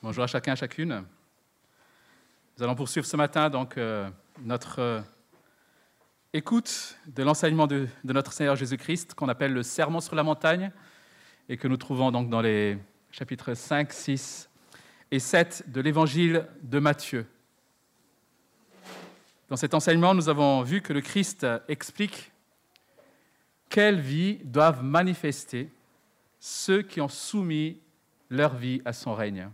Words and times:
Bonjour 0.00 0.22
à 0.22 0.28
chacun, 0.28 0.52
à 0.52 0.54
chacune. 0.54 1.04
Nous 2.56 2.62
allons 2.62 2.76
poursuivre 2.76 3.04
ce 3.04 3.16
matin 3.16 3.50
donc 3.50 3.76
euh, 3.76 4.08
notre 4.44 4.78
euh, 4.78 5.00
écoute 6.32 6.96
de 7.08 7.24
l'enseignement 7.24 7.66
de, 7.66 7.88
notre 8.04 8.32
Seigneur 8.32 8.54
Jésus-Christ 8.54 9.14
qu'on 9.14 9.28
appelle 9.28 9.52
le 9.52 9.64
Sermon 9.64 9.98
sur 9.98 10.14
la 10.14 10.22
montagne 10.22 10.70
et 11.48 11.56
que 11.56 11.66
nous 11.66 11.76
trouvons 11.76 12.12
donc 12.12 12.30
dans 12.30 12.40
les 12.40 12.78
chapitres 13.10 13.54
5, 13.54 13.92
6 13.92 14.48
et 15.10 15.18
7 15.18 15.64
de 15.66 15.80
l'évangile 15.80 16.46
de 16.62 16.78
Matthieu. 16.78 17.26
Dans 19.48 19.56
cet 19.56 19.74
enseignement, 19.74 20.14
nous 20.14 20.28
avons 20.28 20.62
vu 20.62 20.80
que 20.80 20.92
le 20.92 21.00
Christ 21.00 21.44
explique 21.66 22.30
quelle 23.68 23.98
vie 23.98 24.38
doivent 24.44 24.84
manifester 24.84 25.72
ceux 26.38 26.82
qui 26.82 27.00
ont 27.00 27.08
soumis 27.08 27.80
leur 28.30 28.54
vie 28.54 28.80
à 28.84 28.92
son 28.92 29.12
règne. 29.12 29.50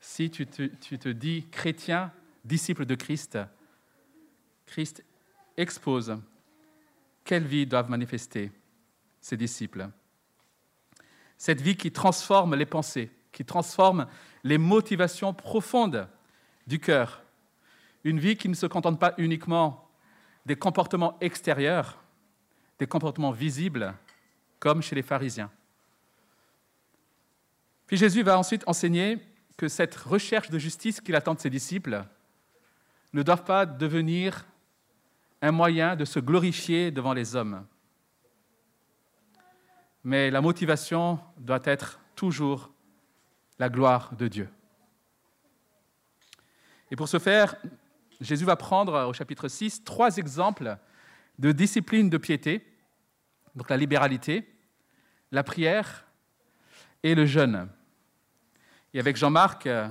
Si 0.00 0.30
tu 0.30 0.46
te, 0.46 1.08
dis 1.08 1.46
chrétien, 1.50 2.10
disciple 2.44 2.86
de 2.86 2.94
Christ, 2.94 3.38
Christ 4.66 5.04
expose 5.56 6.18
quelle 7.22 7.44
vie 7.44 7.66
doivent 7.66 7.90
manifester 7.90 8.50
ses 9.20 9.36
disciples. 9.36 9.90
Cette 11.36 11.60
vie 11.60 11.76
qui 11.76 11.92
transforme 11.92 12.54
les 12.54 12.66
pensées, 12.66 13.10
qui 13.30 13.44
transforme 13.44 14.06
les 14.42 14.58
motivations 14.58 15.34
profondes 15.34 16.08
du 16.66 16.78
cœur. 16.78 17.22
Une 18.04 18.18
vie 18.18 18.36
qui 18.36 18.48
ne 18.48 18.54
se 18.54 18.66
contente 18.66 18.98
pas 18.98 19.14
uniquement 19.18 19.90
des 20.46 20.56
comportements 20.56 21.18
extérieurs, 21.20 22.02
des 22.78 22.86
comportements 22.86 23.32
visibles, 23.32 23.94
comme 24.58 24.82
chez 24.82 24.94
les 24.94 25.02
pharisiens. 25.02 25.50
Puis 27.86 27.98
Jésus 27.98 28.22
va 28.22 28.38
ensuite 28.38 28.64
enseigner 28.66 29.18
que 29.60 29.68
cette 29.68 29.94
recherche 29.94 30.48
de 30.48 30.58
justice 30.58 31.02
qu'il 31.02 31.14
attend 31.14 31.34
de 31.34 31.38
ses 31.38 31.50
disciples 31.50 32.02
ne 33.12 33.22
doit 33.22 33.44
pas 33.44 33.66
devenir 33.66 34.46
un 35.42 35.52
moyen 35.52 35.96
de 35.96 36.06
se 36.06 36.18
glorifier 36.18 36.90
devant 36.90 37.12
les 37.12 37.36
hommes. 37.36 37.66
Mais 40.02 40.30
la 40.30 40.40
motivation 40.40 41.20
doit 41.36 41.60
être 41.64 42.00
toujours 42.16 42.72
la 43.58 43.68
gloire 43.68 44.14
de 44.16 44.28
Dieu. 44.28 44.48
Et 46.90 46.96
pour 46.96 47.10
ce 47.10 47.18
faire, 47.18 47.54
Jésus 48.18 48.46
va 48.46 48.56
prendre 48.56 49.08
au 49.08 49.12
chapitre 49.12 49.46
6 49.46 49.84
trois 49.84 50.16
exemples 50.16 50.78
de 51.38 51.52
discipline 51.52 52.08
de 52.08 52.16
piété, 52.16 52.66
donc 53.54 53.68
la 53.68 53.76
libéralité, 53.76 54.50
la 55.30 55.42
prière 55.42 56.06
et 57.02 57.14
le 57.14 57.26
jeûne. 57.26 57.68
Et 58.92 58.98
avec 58.98 59.16
Jean-Marc, 59.16 59.66
euh, 59.66 59.88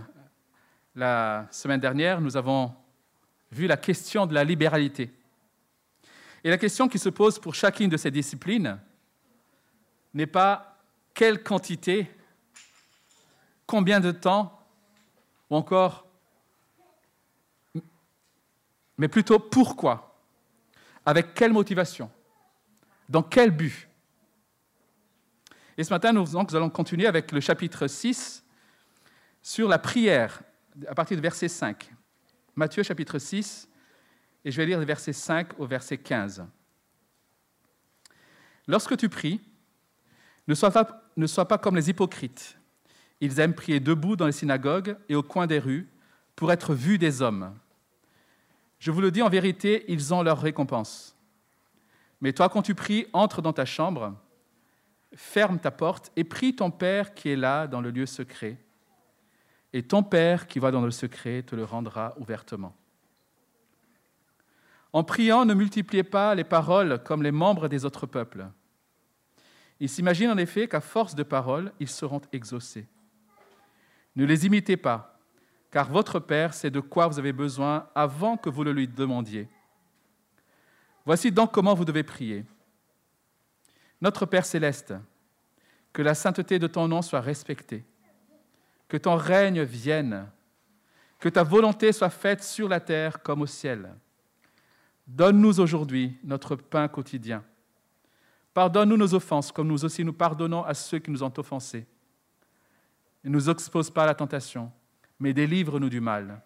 la 0.93 1.47
semaine 1.51 1.79
dernière, 1.79 2.19
nous 2.19 2.35
avons 2.35 2.75
vu 3.49 3.65
la 3.65 3.77
question 3.77 4.25
de 4.25 4.33
la 4.33 4.43
libéralité. 4.43 5.09
Et 6.43 6.49
la 6.49 6.57
question 6.57 6.89
qui 6.89 6.99
se 6.99 7.07
pose 7.07 7.39
pour 7.39 7.55
chacune 7.55 7.89
de 7.89 7.95
ces 7.95 8.11
disciplines 8.11 8.77
n'est 10.13 10.27
pas 10.27 10.77
quelle 11.13 11.41
quantité, 11.43 12.11
combien 13.65 14.01
de 14.01 14.11
temps, 14.11 14.67
ou 15.49 15.55
encore, 15.55 16.05
mais 18.97 19.07
plutôt 19.07 19.39
pourquoi, 19.39 20.19
avec 21.05 21.33
quelle 21.33 21.53
motivation, 21.53 22.11
dans 23.07 23.23
quel 23.23 23.51
but. 23.51 23.87
Et 25.77 25.85
ce 25.85 25.89
matin, 25.89 26.11
nous, 26.11 26.25
nous 26.25 26.55
allons 26.55 26.69
continuer 26.69 27.07
avec 27.07 27.31
le 27.31 27.39
chapitre 27.39 27.87
6 27.87 28.43
sur 29.41 29.67
la 29.67 29.79
prière, 29.79 30.41
à 30.87 30.95
partir 30.95 31.17
du 31.17 31.21
verset 31.21 31.47
5. 31.47 31.91
Matthieu 32.55 32.83
chapitre 32.83 33.19
6, 33.19 33.69
et 34.45 34.51
je 34.51 34.57
vais 34.57 34.65
lire 34.65 34.79
le 34.79 34.85
verset 34.85 35.13
5 35.13 35.59
au 35.59 35.65
verset 35.65 35.97
15. 35.97 36.45
Lorsque 38.67 38.97
tu 38.97 39.09
pries, 39.09 39.41
ne 40.47 40.53
sois, 40.53 40.71
pas, 40.71 41.11
ne 41.15 41.27
sois 41.27 41.47
pas 41.47 41.57
comme 41.57 41.75
les 41.75 41.89
hypocrites. 41.89 42.57
Ils 43.21 43.39
aiment 43.39 43.53
prier 43.53 43.79
debout 43.79 44.15
dans 44.15 44.25
les 44.25 44.31
synagogues 44.31 44.97
et 45.09 45.15
au 45.15 45.23
coin 45.23 45.47
des 45.47 45.59
rues 45.59 45.89
pour 46.35 46.51
être 46.51 46.73
vus 46.73 46.97
des 46.97 47.21
hommes. 47.21 47.53
Je 48.79 48.91
vous 48.91 49.01
le 49.01 49.11
dis 49.11 49.21
en 49.21 49.29
vérité, 49.29 49.85
ils 49.89 50.13
ont 50.13 50.23
leur 50.23 50.39
récompense. 50.39 51.17
Mais 52.21 52.33
toi, 52.33 52.49
quand 52.49 52.61
tu 52.61 52.75
pries, 52.75 53.07
entre 53.13 53.41
dans 53.41 53.53
ta 53.53 53.65
chambre, 53.65 54.15
ferme 55.13 55.59
ta 55.59 55.71
porte 55.71 56.11
et 56.15 56.23
prie 56.23 56.55
ton 56.55 56.71
Père 56.71 57.13
qui 57.13 57.29
est 57.29 57.35
là 57.35 57.67
dans 57.67 57.81
le 57.81 57.91
lieu 57.91 58.05
secret 58.05 58.57
et 59.73 59.83
ton 59.83 60.03
Père 60.03 60.47
qui 60.47 60.59
va 60.59 60.71
dans 60.71 60.81
le 60.81 60.91
secret 60.91 61.43
te 61.43 61.55
le 61.55 61.63
rendra 61.63 62.13
ouvertement. 62.17 62.75
En 64.91 65.03
priant, 65.03 65.45
ne 65.45 65.53
multipliez 65.53 66.03
pas 66.03 66.33
les 66.33 66.43
paroles 66.43 67.03
comme 67.03 67.21
les 67.21 67.31
membres 67.31 67.67
des 67.67 67.85
autres 67.85 68.07
peuples. 68.07 68.47
Ils 69.79 69.89
s'imaginent 69.89 70.31
en 70.31 70.37
effet 70.37 70.67
qu'à 70.67 70.81
force 70.81 71.13
de 71.13 71.23
paroles, 71.23 71.71
ils 71.79 71.87
seront 71.87 72.21
exaucés. 72.33 72.87
Ne 74.15 74.25
les 74.25 74.45
imitez 74.47 74.77
pas, 74.77 75.19
car 75.69 75.91
votre 75.91 76.19
Père 76.19 76.53
sait 76.53 76.71
de 76.71 76.79
quoi 76.79 77.07
vous 77.07 77.19
avez 77.19 77.31
besoin 77.31 77.87
avant 77.93 78.35
que 78.35 78.49
vous 78.49 78.63
le 78.63 78.73
lui 78.73 78.87
demandiez. 78.87 79.47
Voici 81.05 81.31
donc 81.31 81.51
comment 81.51 81.75
vous 81.75 81.85
devez 81.85 82.03
prier. 82.03 82.43
Notre 84.01 84.25
Père 84.25 84.45
céleste, 84.45 84.93
que 85.93 86.01
la 86.01 86.15
sainteté 86.15 86.57
de 86.59 86.67
ton 86.67 86.87
nom 86.87 87.01
soit 87.01 87.21
respectée 87.21 87.85
que 88.89 88.97
ton 88.97 89.15
règne 89.15 89.61
vienne, 89.61 90.27
que 91.19 91.29
ta 91.29 91.43
volonté 91.43 91.93
soit 91.93 92.09
faite 92.09 92.43
sur 92.43 92.67
la 92.67 92.79
terre 92.79 93.21
comme 93.21 93.41
au 93.41 93.45
ciel. 93.45 93.95
Donne-nous 95.07 95.59
aujourd'hui 95.59 96.17
notre 96.23 96.55
pain 96.55 96.87
quotidien. 96.87 97.43
Pardonne-nous 98.53 98.97
nos 98.97 99.13
offenses, 99.13 99.51
comme 99.51 99.67
nous 99.67 99.85
aussi 99.85 100.03
nous 100.03 100.13
pardonnons 100.13 100.63
à 100.63 100.73
ceux 100.73 100.99
qui 100.99 101.11
nous 101.11 101.23
ont 101.23 101.33
offensés. 101.37 101.87
Ne 103.23 103.29
nous 103.29 103.49
expose 103.49 103.91
pas 103.91 104.03
à 104.03 104.07
la 104.07 104.15
tentation, 104.15 104.71
mais 105.19 105.33
délivre-nous 105.33 105.89
du 105.89 106.01
mal. 106.01 106.41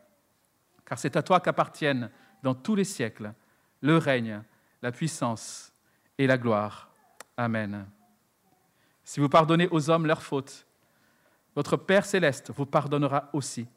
Car 0.86 1.00
c'est 1.00 1.16
à 1.16 1.24
toi 1.24 1.40
qu'appartiennent 1.40 2.10
dans 2.42 2.54
tous 2.54 2.76
les 2.76 2.84
siècles 2.84 3.34
le 3.82 3.98
règne, 3.98 4.42
la 4.82 4.92
puissance 4.92 5.72
et 6.18 6.28
la 6.28 6.38
gloire. 6.38 6.90
Amen. 7.38 7.86
Si 9.04 9.20
vous 9.20 9.30
pardonnez 9.30 9.68
aux 9.72 9.90
hommes 9.90 10.06
leurs 10.06 10.24
fautes, 10.24 10.66
votre 11.56 11.78
Père 11.78 12.06
céleste 12.06 12.52
vous 12.56 12.66
pardonnera 12.66 13.30
aussi. 13.34 13.68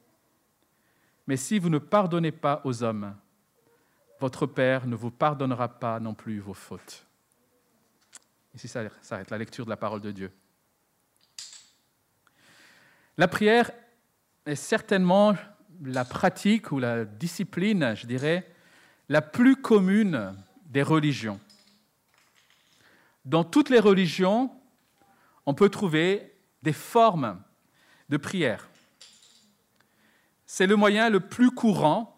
Mais 1.27 1.37
si 1.37 1.59
vous 1.59 1.69
ne 1.69 1.79
pardonnez 1.79 2.33
pas 2.33 2.61
aux 2.65 2.83
hommes, 2.83 3.15
votre 4.21 4.47
Père 4.47 4.87
ne 4.87 4.97
vous 4.97 5.11
pardonnera 5.11 5.69
pas 5.69 6.01
non 6.01 6.15
plus 6.15 6.39
vos 6.39 6.55
fautes. 6.55 7.05
Ici 8.55 8.69
s'arrête 8.69 9.31
la 9.31 9.39
lecture 9.39 9.67
de 9.67 9.71
la 9.71 9.77
parole 9.77 10.01
de 10.01 10.11
Dieu. 10.11 10.33
La 13.19 13.29
prière 13.29 13.71
est 14.47 14.55
certainement 14.55 15.35
la 15.83 16.05
pratique 16.05 16.73
ou 16.73 16.79
la 16.79 17.05
discipline, 17.05 17.95
je 17.95 18.07
dirais, 18.07 18.51
la 19.09 19.21
plus 19.21 19.57
commune 19.57 20.35
des 20.67 20.83
religions. 20.83 21.39
Dans 23.25 23.45
toutes 23.45 23.71
les 23.71 23.81
religions, 23.81 24.51
on 25.45 25.55
peut 25.55 25.69
trouver 25.69 26.33
des 26.63 26.73
formes 26.73 27.43
de 28.09 28.17
prière. 28.17 28.69
C'est 30.47 30.67
le 30.67 30.77
moyen 30.77 31.11
le 31.11 31.21
plus 31.21 31.50
courant 31.50 32.17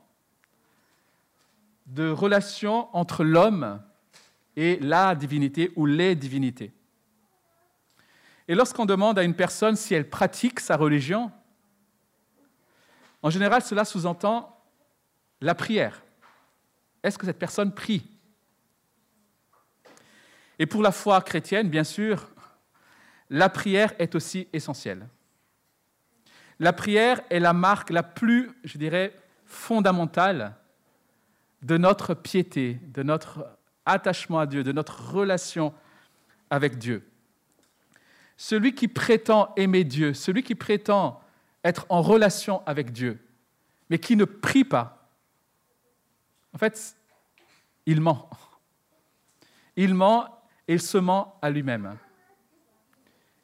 de 1.86 2.10
relation 2.10 2.94
entre 2.94 3.24
l'homme 3.24 3.82
et 4.56 4.78
la 4.80 5.14
divinité 5.14 5.72
ou 5.76 5.86
les 5.86 6.14
divinités. 6.14 6.72
Et 8.46 8.54
lorsqu'on 8.54 8.86
demande 8.86 9.18
à 9.18 9.22
une 9.22 9.34
personne 9.34 9.76
si 9.76 9.94
elle 9.94 10.08
pratique 10.08 10.60
sa 10.60 10.76
religion, 10.76 11.30
en 13.22 13.30
général, 13.30 13.62
cela 13.62 13.84
sous-entend 13.84 14.62
la 15.40 15.54
prière. 15.54 16.02
Est-ce 17.02 17.18
que 17.18 17.26
cette 17.26 17.38
personne 17.38 17.74
prie? 17.74 18.06
Et 20.58 20.66
pour 20.66 20.82
la 20.82 20.92
foi 20.92 21.20
chrétienne, 21.20 21.68
bien 21.68 21.84
sûr, 21.84 22.28
la 23.30 23.48
prière 23.48 23.92
est 23.98 24.14
aussi 24.14 24.48
essentielle. 24.52 25.06
La 26.60 26.72
prière 26.72 27.20
est 27.30 27.38
la 27.38 27.52
marque 27.52 27.90
la 27.90 28.02
plus, 28.02 28.50
je 28.64 28.78
dirais, 28.78 29.14
fondamentale 29.44 30.56
de 31.62 31.76
notre 31.76 32.14
piété, 32.14 32.80
de 32.88 33.02
notre 33.02 33.46
attachement 33.86 34.40
à 34.40 34.46
Dieu, 34.46 34.62
de 34.62 34.72
notre 34.72 35.12
relation 35.12 35.72
avec 36.50 36.78
Dieu. 36.78 37.08
Celui 38.36 38.74
qui 38.74 38.88
prétend 38.88 39.52
aimer 39.56 39.84
Dieu, 39.84 40.14
celui 40.14 40.42
qui 40.42 40.54
prétend 40.54 41.20
être 41.64 41.86
en 41.88 42.02
relation 42.02 42.62
avec 42.66 42.92
Dieu, 42.92 43.18
mais 43.90 43.98
qui 43.98 44.16
ne 44.16 44.24
prie 44.24 44.64
pas, 44.64 45.10
en 46.54 46.58
fait, 46.58 46.96
il 47.86 48.00
ment. 48.00 48.28
Il 49.76 49.94
ment 49.94 50.42
et 50.66 50.74
il 50.74 50.80
se 50.80 50.98
ment 50.98 51.38
à 51.40 51.50
lui-même. 51.50 51.96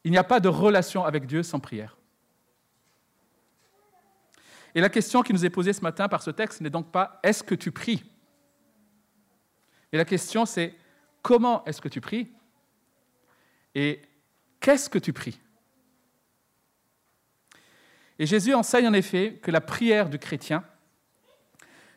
Il 0.04 0.10
n'y 0.10 0.18
a 0.18 0.24
pas 0.24 0.40
de 0.40 0.48
relation 0.48 1.04
avec 1.04 1.26
Dieu 1.26 1.42
sans 1.42 1.60
prière. 1.60 1.96
Et 4.74 4.80
la 4.80 4.88
question 4.88 5.22
qui 5.22 5.32
nous 5.32 5.44
est 5.44 5.50
posée 5.50 5.72
ce 5.72 5.80
matin 5.80 6.08
par 6.08 6.22
ce 6.22 6.30
texte 6.30 6.60
n'est 6.60 6.70
donc 6.70 6.90
pas 6.90 7.20
est-ce 7.22 7.42
que 7.42 7.54
tu 7.54 7.70
pries? 7.70 8.04
Et 9.92 9.96
la 9.96 10.04
question 10.04 10.46
c'est 10.46 10.74
comment 11.22 11.64
est-ce 11.64 11.80
que 11.80 11.88
tu 11.88 12.00
pries? 12.00 12.32
Et 13.74 14.02
qu'est-ce 14.60 14.90
que 14.90 14.98
tu 14.98 15.12
pries? 15.12 15.40
Et 18.18 18.26
Jésus 18.26 18.54
enseigne 18.54 18.88
en 18.88 18.92
effet 18.92 19.40
que 19.42 19.50
la 19.50 19.60
prière 19.60 20.08
du 20.08 20.18
chrétien 20.18 20.64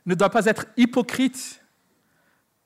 ne 0.06 0.16
doit 0.16 0.30
pas 0.30 0.46
être 0.46 0.66
hypocrite 0.78 1.64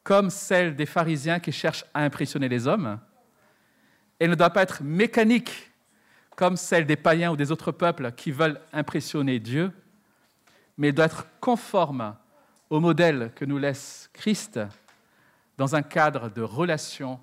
comme 0.04 0.30
celle 0.30 0.76
des 0.76 0.86
pharisiens 0.86 1.40
qui 1.40 1.52
cherchent 1.52 1.86
à 1.94 2.04
impressionner 2.04 2.50
les 2.50 2.68
hommes. 2.68 3.00
Elle 4.20 4.30
ne 4.30 4.36
doit 4.36 4.50
pas 4.50 4.64
être 4.64 4.84
mécanique 4.84 5.72
comme 6.36 6.58
celle 6.58 6.86
des 6.86 6.96
païens 6.96 7.32
ou 7.32 7.36
des 7.36 7.52
autres 7.52 7.72
peuples 7.72 8.12
qui 8.14 8.32
veulent 8.32 8.60
impressionner 8.72 9.40
Dieu, 9.40 9.72
mais 10.78 10.92
doit 10.92 11.06
être 11.06 11.28
conforme 11.40 12.16
au 12.70 12.80
modèle 12.80 13.32
que 13.36 13.46
nous 13.46 13.58
laisse 13.58 14.10
Christ 14.14 14.60
dans 15.58 15.76
un 15.76 15.82
cadre 15.82 16.30
de 16.30 16.42
relation 16.42 17.20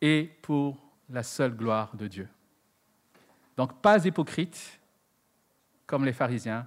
et 0.00 0.30
pour 0.42 0.78
la 1.08 1.22
seule 1.22 1.54
gloire 1.54 1.94
de 1.96 2.06
Dieu. 2.06 2.28
Donc 3.56 3.80
pas 3.80 4.04
hypocrite 4.04 4.80
comme 5.86 6.04
les 6.04 6.12
pharisiens, 6.12 6.66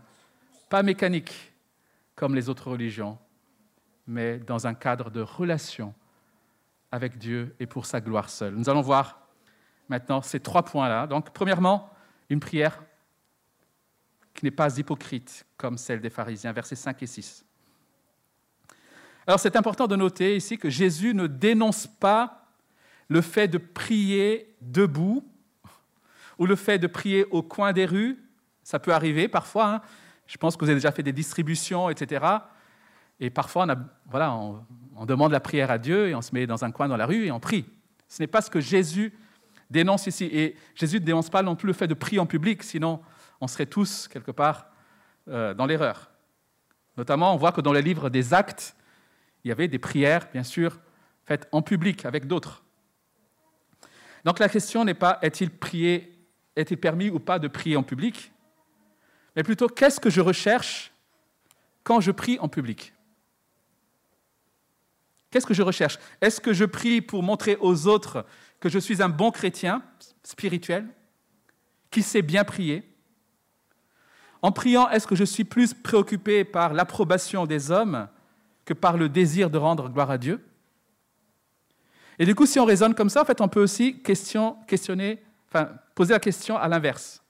pas 0.70 0.84
mécanique 0.84 1.54
comme 2.16 2.36
les 2.36 2.50
autres 2.50 2.70
religions, 2.70 3.18
mais 4.06 4.38
dans 4.38 4.68
un 4.68 4.74
cadre 4.74 5.10
de 5.10 5.22
relation 5.22 5.94
avec 6.92 7.18
Dieu 7.18 7.56
et 7.60 7.66
pour 7.66 7.86
sa 7.86 8.02
gloire 8.02 8.30
seule. 8.30 8.54
Nous 8.54 8.70
allons 8.70 8.82
voir 8.82 9.28
maintenant 9.90 10.22
ces 10.22 10.40
trois 10.40 10.64
points-là. 10.64 11.08
Donc, 11.08 11.32
premièrement, 11.32 11.90
une 12.30 12.40
prière 12.40 12.84
n'est 14.44 14.52
pas 14.52 14.78
hypocrite 14.78 15.46
comme 15.58 15.78
celle 15.78 16.02
des 16.02 16.10
pharisiens, 16.10 16.52
versets 16.52 16.76
5 16.76 17.02
et 17.04 17.08
6. 17.08 17.46
Alors, 19.26 19.40
c'est 19.40 19.56
important 19.56 19.88
de 19.88 19.96
noter 19.96 20.36
ici 20.36 20.58
que 20.58 20.70
Jésus 20.70 21.14
ne 21.14 21.28
dénonce 21.28 21.88
pas 21.88 22.46
le 23.08 23.22
fait 23.22 23.48
de 23.48 23.58
prier 23.58 24.54
debout 24.62 25.24
ou 26.38 26.46
le 26.46 26.56
fait 26.56 26.78
de 26.78 26.88
prier 26.88 27.26
au 27.26 27.42
coin 27.42 27.74
des 27.74 27.86
rues. 27.86 28.18
Ça 28.64 28.80
peut 28.80 28.94
arriver 28.94 29.28
parfois. 29.28 29.76
Hein. 29.76 29.82
Je 30.28 30.38
pense 30.38 30.56
que 30.56 30.66
vous 30.66 30.70
avez 30.70 30.80
déjà 30.80 30.92
fait 30.92 31.04
des 31.04 31.14
distributions, 31.14 31.90
etc. 31.90 32.26
Et 33.20 33.30
parfois, 33.30 33.66
on, 33.66 33.76
voilà, 34.10 34.34
on, 34.34 35.06
demande 35.06 35.32
la 35.32 35.40
prière 35.40 35.72
à 35.72 35.78
Dieu 35.78 36.10
et 36.10 36.16
on 36.16 36.22
se 36.22 36.34
met 36.34 36.48
dans 36.48 36.64
un 36.64 36.72
coin 36.72 36.88
dans 36.88 36.98
la 36.98 37.06
rue 37.06 37.26
et 37.26 37.32
on 37.32 37.40
prie. 37.40 37.66
Ce 38.08 38.22
n'est 38.22 38.28
pas 38.28 38.42
ce 38.42 38.50
que 38.50 38.60
Jésus 38.60 39.14
dénonce 39.70 40.08
ici. 40.08 40.26
Et 40.26 40.56
Jésus 40.76 41.00
ne 41.00 41.06
dénonce 41.06 41.30
pas 41.30 41.44
non 41.44 41.56
plus 41.56 41.68
le 41.68 41.74
fait 41.74 41.88
de 41.88 41.94
prier 41.94 42.20
en 42.20 42.26
public, 42.26 42.64
sinon 42.64 43.00
on 43.42 43.48
serait 43.48 43.66
tous, 43.66 44.08
quelque 44.08 44.32
part, 44.32 44.68
euh, 45.28 45.54
dans 45.54 45.66
l'erreur. 45.66 46.12
Notamment, 46.98 47.34
on 47.34 47.38
voit 47.38 47.52
que 47.52 47.62
dans 47.62 47.74
le 47.74 47.80
livre 47.80 48.10
des 48.10 48.34
actes, 48.34 48.76
il 49.44 49.50
y 49.50 49.52
avait 49.52 49.68
des 49.68 49.80
prières, 49.80 50.28
bien 50.32 50.44
sûr, 50.44 50.80
faites 51.26 51.48
en 51.52 51.62
public 51.62 52.06
avec 52.06 52.28
d'autres. 52.28 52.64
Donc 54.24 54.40
la 54.40 54.50
question 54.50 54.86
n'est 54.86 54.94
pas 54.94 55.20
est-il 55.22 55.50
permis 56.78 57.10
ou 57.10 57.20
pas 57.20 57.40
de 57.40 57.48
prier 57.48 57.76
en 57.76 57.84
public, 57.84 58.32
mais 59.36 59.44
plutôt 59.44 59.68
qu'est-ce 59.68 60.00
que 60.00 60.10
je 60.10 60.22
recherche 60.22 60.92
quand 61.84 62.00
je 62.00 62.12
prie 62.12 62.40
en 62.40 62.48
public? 62.48 62.94
Qu'est-ce 65.30 65.48
que 65.48 65.56
je 65.56 65.64
recherche? 65.64 65.98
Est-ce 66.22 66.40
que 66.40 66.54
je 66.54 66.64
prie 66.64 67.02
pour 67.02 67.24
montrer 67.24 67.58
aux 67.60 67.88
autres 67.88 68.26
que 68.60 68.70
je 68.70 68.78
suis 68.78 69.02
un 69.02 69.10
bon 69.10 69.32
chrétien 69.32 69.84
spirituel, 70.24 70.88
qui 71.90 72.04
sait 72.04 72.22
bien 72.22 72.44
prier? 72.44 72.88
En 74.44 74.52
priant, 74.52 74.90
est-ce 74.90 75.08
que 75.08 75.16
je 75.16 75.24
suis 75.24 75.46
plus 75.46 75.74
préoccupé 75.74 76.44
par 76.44 76.74
l'approbation 76.74 77.46
des 77.46 77.72
hommes 77.72 78.10
que 78.66 78.74
par 78.74 78.98
le 78.98 79.08
désir 79.08 79.50
de 79.50 79.58
rendre 79.58 79.88
gloire 79.88 80.12
à 80.12 80.18
Dieu? 80.18 80.46
Et 82.20 82.26
du 82.26 82.36
coup, 82.36 82.46
si 82.46 82.60
on 82.60 82.66
raisonne 82.66 82.94
comme 82.94 83.10
ça, 83.10 83.22
en 83.22 83.26
fait, 83.26 83.40
on 83.40 83.48
peut 83.48 83.64
aussi 83.64 84.04
question, 84.04 84.58
questionner, 84.68 85.24
poser 85.96 86.14
la 86.14 86.20
question 86.20 86.58
à 86.58 86.68
l'inverse. 86.68 87.24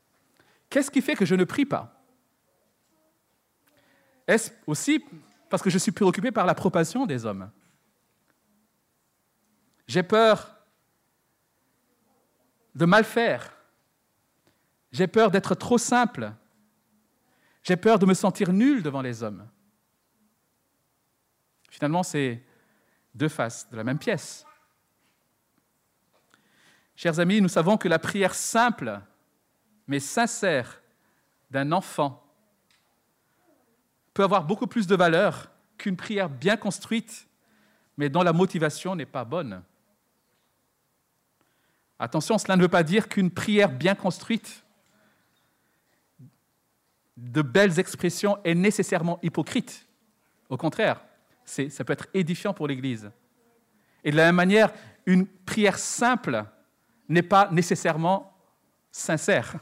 Qu'est-ce 0.72 0.90
qui 0.90 1.02
fait 1.02 1.16
que 1.16 1.24
je 1.24 1.36
ne 1.36 1.44
prie 1.44 1.66
pas? 1.66 2.04
Est-ce 4.28 4.52
aussi 4.66 5.06
parce 5.52 5.62
que 5.62 5.70
je 5.70 5.78
suis 5.78 5.92
préoccupé 5.92 6.32
par 6.32 6.48
l'approbation 6.48 7.06
des 7.06 7.28
hommes? 7.28 7.52
J'ai 9.86 10.02
peur 10.02 10.56
de 12.74 12.86
mal 12.86 13.04
faire. 13.04 13.54
J'ai 14.92 15.06
peur 15.06 15.30
d'être 15.30 15.54
trop 15.54 15.78
simple. 15.78 16.34
J'ai 17.64 17.78
peur 17.78 17.98
de 17.98 18.06
me 18.06 18.14
sentir 18.14 18.52
nul 18.52 18.84
devant 18.84 19.02
les 19.02 19.24
hommes. 19.24 19.48
Finalement, 21.70 22.04
c'est 22.04 22.44
deux 23.16 23.30
faces 23.30 23.70
de 23.70 23.78
la 23.78 23.84
même 23.84 23.98
pièce. 23.98 24.46
Chers 26.96 27.20
amis, 27.20 27.42
nous 27.42 27.50
savons 27.50 27.78
que 27.78 27.88
la 27.88 28.00
prière 28.00 28.36
simple 28.36 29.02
mais 29.88 30.00
sincère 30.00 30.82
d'un 31.52 31.72
enfant 31.72 32.24
peut 34.14 34.24
avoir 34.24 34.46
beaucoup 34.46 34.68
plus 34.68 34.88
de 34.88 34.96
valeur 34.96 35.52
qu'une 35.78 35.98
prière 35.98 36.30
bien 36.30 36.56
construite 36.56 37.28
mais 37.98 38.10
dont 38.10 38.24
la 38.24 38.34
motivation 38.34 38.96
n'est 38.96 39.06
pas 39.06 39.26
bonne. 39.26 39.62
Attention, 42.00 42.38
cela 42.38 42.56
ne 42.56 42.62
veut 42.62 42.70
pas 42.70 42.84
dire 42.84 43.08
qu'une 43.08 43.32
prière 43.32 43.72
bien 43.72 43.96
construite, 43.96 44.64
de 47.18 47.42
belles 47.42 47.80
expressions, 47.80 48.38
est 48.44 48.56
nécessairement 48.56 49.20
hypocrite. 49.22 49.86
Au 50.50 50.58
contraire, 50.58 51.02
ça 51.46 51.84
peut 51.84 51.94
être 51.94 52.08
édifiant 52.14 52.54
pour 52.54 52.68
l'Église. 52.68 53.12
Et 54.04 54.12
de 54.12 54.18
la 54.18 54.26
même 54.26 54.36
manière, 54.36 54.74
une 55.06 55.26
prière 55.26 55.78
simple 55.78 56.44
n'est 57.10 57.22
pas 57.22 57.50
nécessairement 57.52 58.36
sincère. 58.92 59.56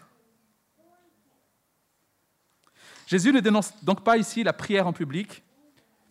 Jésus 3.07 3.33
ne 3.33 3.39
dénonce 3.39 3.74
donc 3.83 4.04
pas 4.04 4.18
ici 4.18 4.44
la 4.44 4.54
prière 4.54 4.88
en 4.88 4.94
public, 4.94 5.44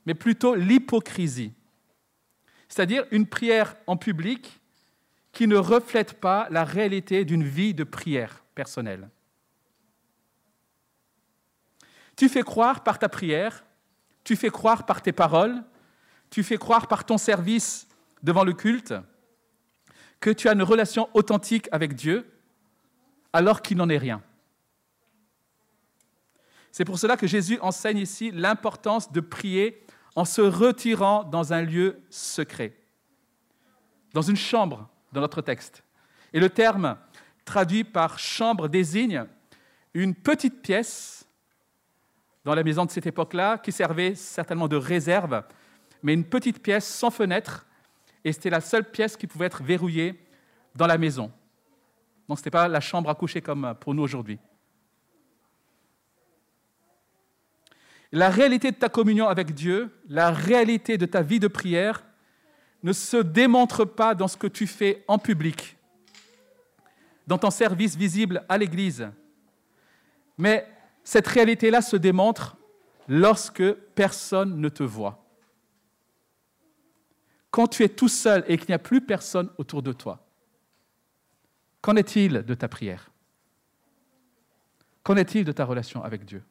mais 0.04 0.14
plutôt 0.14 0.54
l'hypocrisie. 0.54 1.52
C'est-à-dire 2.69 3.04
une 3.10 3.26
prière 3.26 3.76
en 3.86 3.96
public 3.96 4.60
qui 5.32 5.46
ne 5.46 5.56
reflète 5.56 6.20
pas 6.20 6.48
la 6.50 6.64
réalité 6.64 7.25
d'une 7.25 7.44
vie 7.44 7.75
de 7.75 7.84
prière 7.84 8.44
personnelle. 8.54 9.08
Tu 12.20 12.29
fais 12.29 12.43
croire 12.43 12.82
par 12.84 12.98
ta 12.98 13.08
prière, 13.08 13.65
tu 14.24 14.36
fais 14.36 14.50
croire 14.50 14.84
par 14.84 15.00
tes 15.00 15.10
paroles, 15.10 15.65
tu 16.29 16.43
fais 16.43 16.58
croire 16.58 16.86
par 16.86 17.06
ton 17.06 17.17
service 17.17 17.89
devant 18.22 18.44
le 18.44 18.53
culte 18.53 18.93
que 20.20 20.29
tu 20.29 20.46
as 20.46 20.53
une 20.53 20.62
relation 20.62 21.08
authentique 21.15 21.67
avec 21.72 21.94
Dieu 21.94 22.31
alors 23.32 23.62
qu'il 23.62 23.79
n'en 23.79 23.89
est 23.89 23.96
rien. 23.96 24.22
C'est 26.70 26.84
pour 26.84 26.98
cela 26.98 27.17
que 27.17 27.27
Jésus 27.27 27.58
enseigne 27.62 27.96
ici 27.96 28.31
l'importance 28.32 29.10
de 29.10 29.20
prier 29.20 29.82
en 30.15 30.27
se 30.27 30.43
retirant 30.43 31.24
dans 31.24 31.55
un 31.55 31.62
lieu 31.62 32.03
secret, 32.10 32.77
dans 34.12 34.20
une 34.20 34.36
chambre 34.36 34.91
dans 35.12 35.22
notre 35.22 35.41
texte. 35.41 35.82
Et 36.34 36.39
le 36.39 36.50
terme 36.50 36.98
traduit 37.46 37.82
par 37.82 38.19
chambre 38.19 38.69
désigne 38.69 39.24
une 39.94 40.15
petite 40.15 40.60
pièce 40.60 41.19
dans 42.44 42.55
la 42.55 42.63
maison 42.63 42.85
de 42.85 42.91
cette 42.91 43.06
époque-là 43.06 43.59
qui 43.59 43.73
servait 43.73 44.15
certainement 44.15 44.69
de 44.69 44.77
réserve, 44.77 45.43
mais 46.03 46.15
une 46.15 46.25
petite 46.25 46.63
pièce 46.63 46.87
sans 46.87 47.11
fenêtre, 47.11 47.67
et 48.25 48.32
c'était 48.32 48.51
la 48.51 48.61
seule 48.61 48.91
pièce 48.91 49.17
qui 49.17 49.27
pouvait 49.27 49.47
être 49.47 49.63
verrouillée 49.63 50.19
dans 50.75 50.87
la 50.87 50.99
maison. 50.99 51.31
Donc 52.29 52.39
ce 52.39 52.43
n'était 52.43 52.51
pas 52.51 52.69
la 52.69 52.81
chambre 52.81 53.11
à 53.11 53.15
coucher 53.15 53.41
comme 53.41 53.75
pour 53.81 53.94
nous 53.94 54.03
aujourd'hui. 54.03 54.39
La 58.13 58.29
réalité 58.29 58.73
de 58.73 58.77
ta 58.77 58.89
communion 58.89 59.29
avec 59.29 59.55
Dieu, 59.55 59.91
la 60.09 60.31
réalité 60.31 60.99
de 60.99 61.06
ta 61.06 61.23
vie 61.23 61.39
de 61.39 61.49
prière, 61.49 62.05
ne 62.82 62.93
se 62.93 63.19
démontre 63.19 63.85
pas 63.85 64.15
dans 64.15 64.27
ce 64.27 64.37
que 64.37 64.47
tu 64.47 64.67
fais 64.67 65.05
en 65.06 65.19
public, 65.19 65.77
dans 67.27 67.39
ton 67.39 67.51
service 67.51 67.97
visible 67.97 68.44
à 68.49 68.59
l'Église. 68.59 69.09
Mais 70.39 70.67
cette 71.10 71.26
réalité-là 71.26 71.82
se 71.82 71.96
démontre 71.96 72.56
lorsque 73.08 73.72
personne 73.96 74.60
ne 74.60 74.69
te 74.69 74.84
voit. 74.84 75.26
Quand 77.50 77.67
tu 77.67 77.82
es 77.82 77.88
tout 77.88 78.06
seul 78.06 78.44
et 78.46 78.56
qu'il 78.56 78.69
n'y 78.69 78.76
a 78.76 78.79
plus 78.79 79.00
personne 79.00 79.50
autour 79.58 79.82
de 79.82 79.93
toi, 79.93 80.24
qu'en 81.81 81.96
est-il 81.96 82.44
de 82.44 82.55
ta 82.55 82.69
prière? 82.69 83.10
Qu'en 85.02 85.17
est-il 85.17 85.44
de 85.44 85.50
ta 85.50 85.64
relation 85.64 86.00
avec 86.05 86.24
Dieu? 86.24 86.44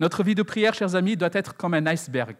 Notre 0.00 0.24
vie 0.24 0.34
de 0.34 0.42
prière, 0.42 0.74
chers 0.74 0.96
amis, 0.96 1.16
doit 1.16 1.30
être 1.34 1.56
comme 1.56 1.74
un 1.74 1.86
iceberg. 1.86 2.36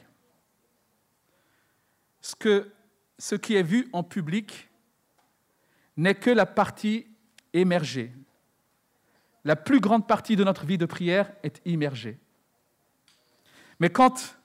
Ce, 2.20 2.34
que, 2.34 2.68
ce 3.16 3.36
qui 3.36 3.54
est 3.54 3.62
vu 3.62 3.88
en 3.92 4.02
public 4.02 4.68
n'est 5.96 6.16
que 6.16 6.30
la 6.30 6.46
partie 6.46 7.06
émergée, 7.52 8.10
la 9.44 9.56
plus 9.56 9.80
grande 9.80 10.06
partie 10.06 10.36
de 10.36 10.44
notre 10.44 10.64
vie 10.64 10.78
de 10.78 10.86
prière 10.86 11.32
est 11.42 11.60
immergée. 11.64 12.18
Mais 13.80 13.90
quand 13.90 14.36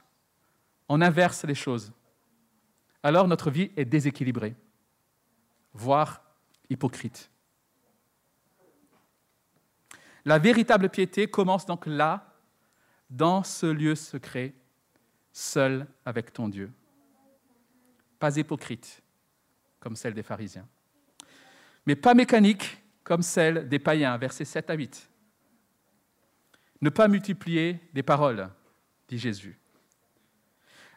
on 0.89 1.01
inverse 1.01 1.44
les 1.44 1.56
choses, 1.56 1.92
alors 3.04 3.27
notre 3.27 3.51
vie 3.51 3.72
est 3.77 3.86
déséquilibrée, 3.86 4.56
voire 5.74 6.24
hypocrite. 6.70 7.30
La 10.25 10.39
véritable 10.39 10.89
piété 10.89 11.27
commence 11.27 11.66
donc 11.66 11.86
là, 11.86 12.34
dans 13.10 13.44
ce 13.44 13.66
lieu 13.66 13.96
secret, 13.96 14.54
seul 15.32 15.88
avec 16.04 16.34
ton 16.34 16.50
Dieu. 16.50 16.72
Pas 18.20 18.36
hypocrite, 18.36 19.01
comme 19.80 19.96
celle 19.96 20.13
des 20.13 20.24
pharisiens, 20.24 20.68
mais 21.86 21.96
pas 21.96 22.13
mécanique, 22.13 22.84
comme 23.08 23.22
celle 23.22 23.70
des 23.70 23.80
païens, 23.80 24.18
versets 24.18 24.44
7 24.44 24.70
à 24.70 24.74
8. 24.74 25.10
Ne 26.82 26.90
pas 26.90 27.08
multiplier 27.08 27.80
des 27.94 28.04
paroles, 28.04 28.50
dit 29.08 29.18
Jésus. 29.18 29.58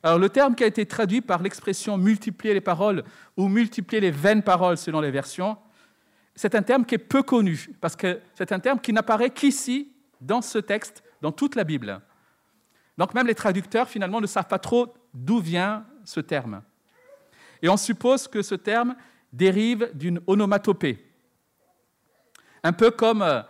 Alors 0.02 0.18
le 0.18 0.28
terme 0.28 0.56
qui 0.56 0.64
a 0.64 0.66
été 0.66 0.84
traduit 0.86 1.20
par 1.20 1.40
l'expression 1.40 1.96
multiplier 1.96 2.52
les 2.52 2.60
paroles 2.60 3.04
ou 3.36 3.46
multiplier 3.46 4.00
les 4.00 4.10
vaines 4.10 4.42
paroles 4.42 4.76
selon 4.76 5.00
les 5.00 5.12
versions, 5.12 5.56
c'est 6.34 6.56
un 6.56 6.62
terme 6.62 6.84
qui 6.84 6.96
est 6.96 6.98
peu 6.98 7.22
connu, 7.22 7.68
parce 7.80 7.94
que 7.94 8.20
c'est 8.34 8.50
un 8.50 8.58
terme 8.58 8.80
qui 8.80 8.92
n'apparaît 8.92 9.30
qu'ici, 9.30 9.92
dans 10.20 10.42
ce 10.42 10.58
texte, 10.58 11.04
dans 11.22 11.30
toute 11.30 11.54
la 11.54 11.62
Bible. 11.62 12.00
Donc 12.98 13.14
même 13.14 13.28
les 13.28 13.36
traducteurs, 13.36 13.88
finalement, 13.88 14.20
ne 14.20 14.26
savent 14.26 14.48
pas 14.48 14.58
trop 14.58 14.92
d'où 15.14 15.38
vient 15.38 15.86
ce 16.04 16.18
terme. 16.18 16.62
Et 17.62 17.68
on 17.68 17.76
suppose 17.76 18.26
que 18.26 18.42
ce 18.42 18.56
terme 18.56 18.96
dérive 19.32 19.92
d'une 19.94 20.20
onomatopée, 20.26 21.09
un 22.62 22.72
peu 22.72 22.90
comme 22.90 23.22
euh, 23.22 23.42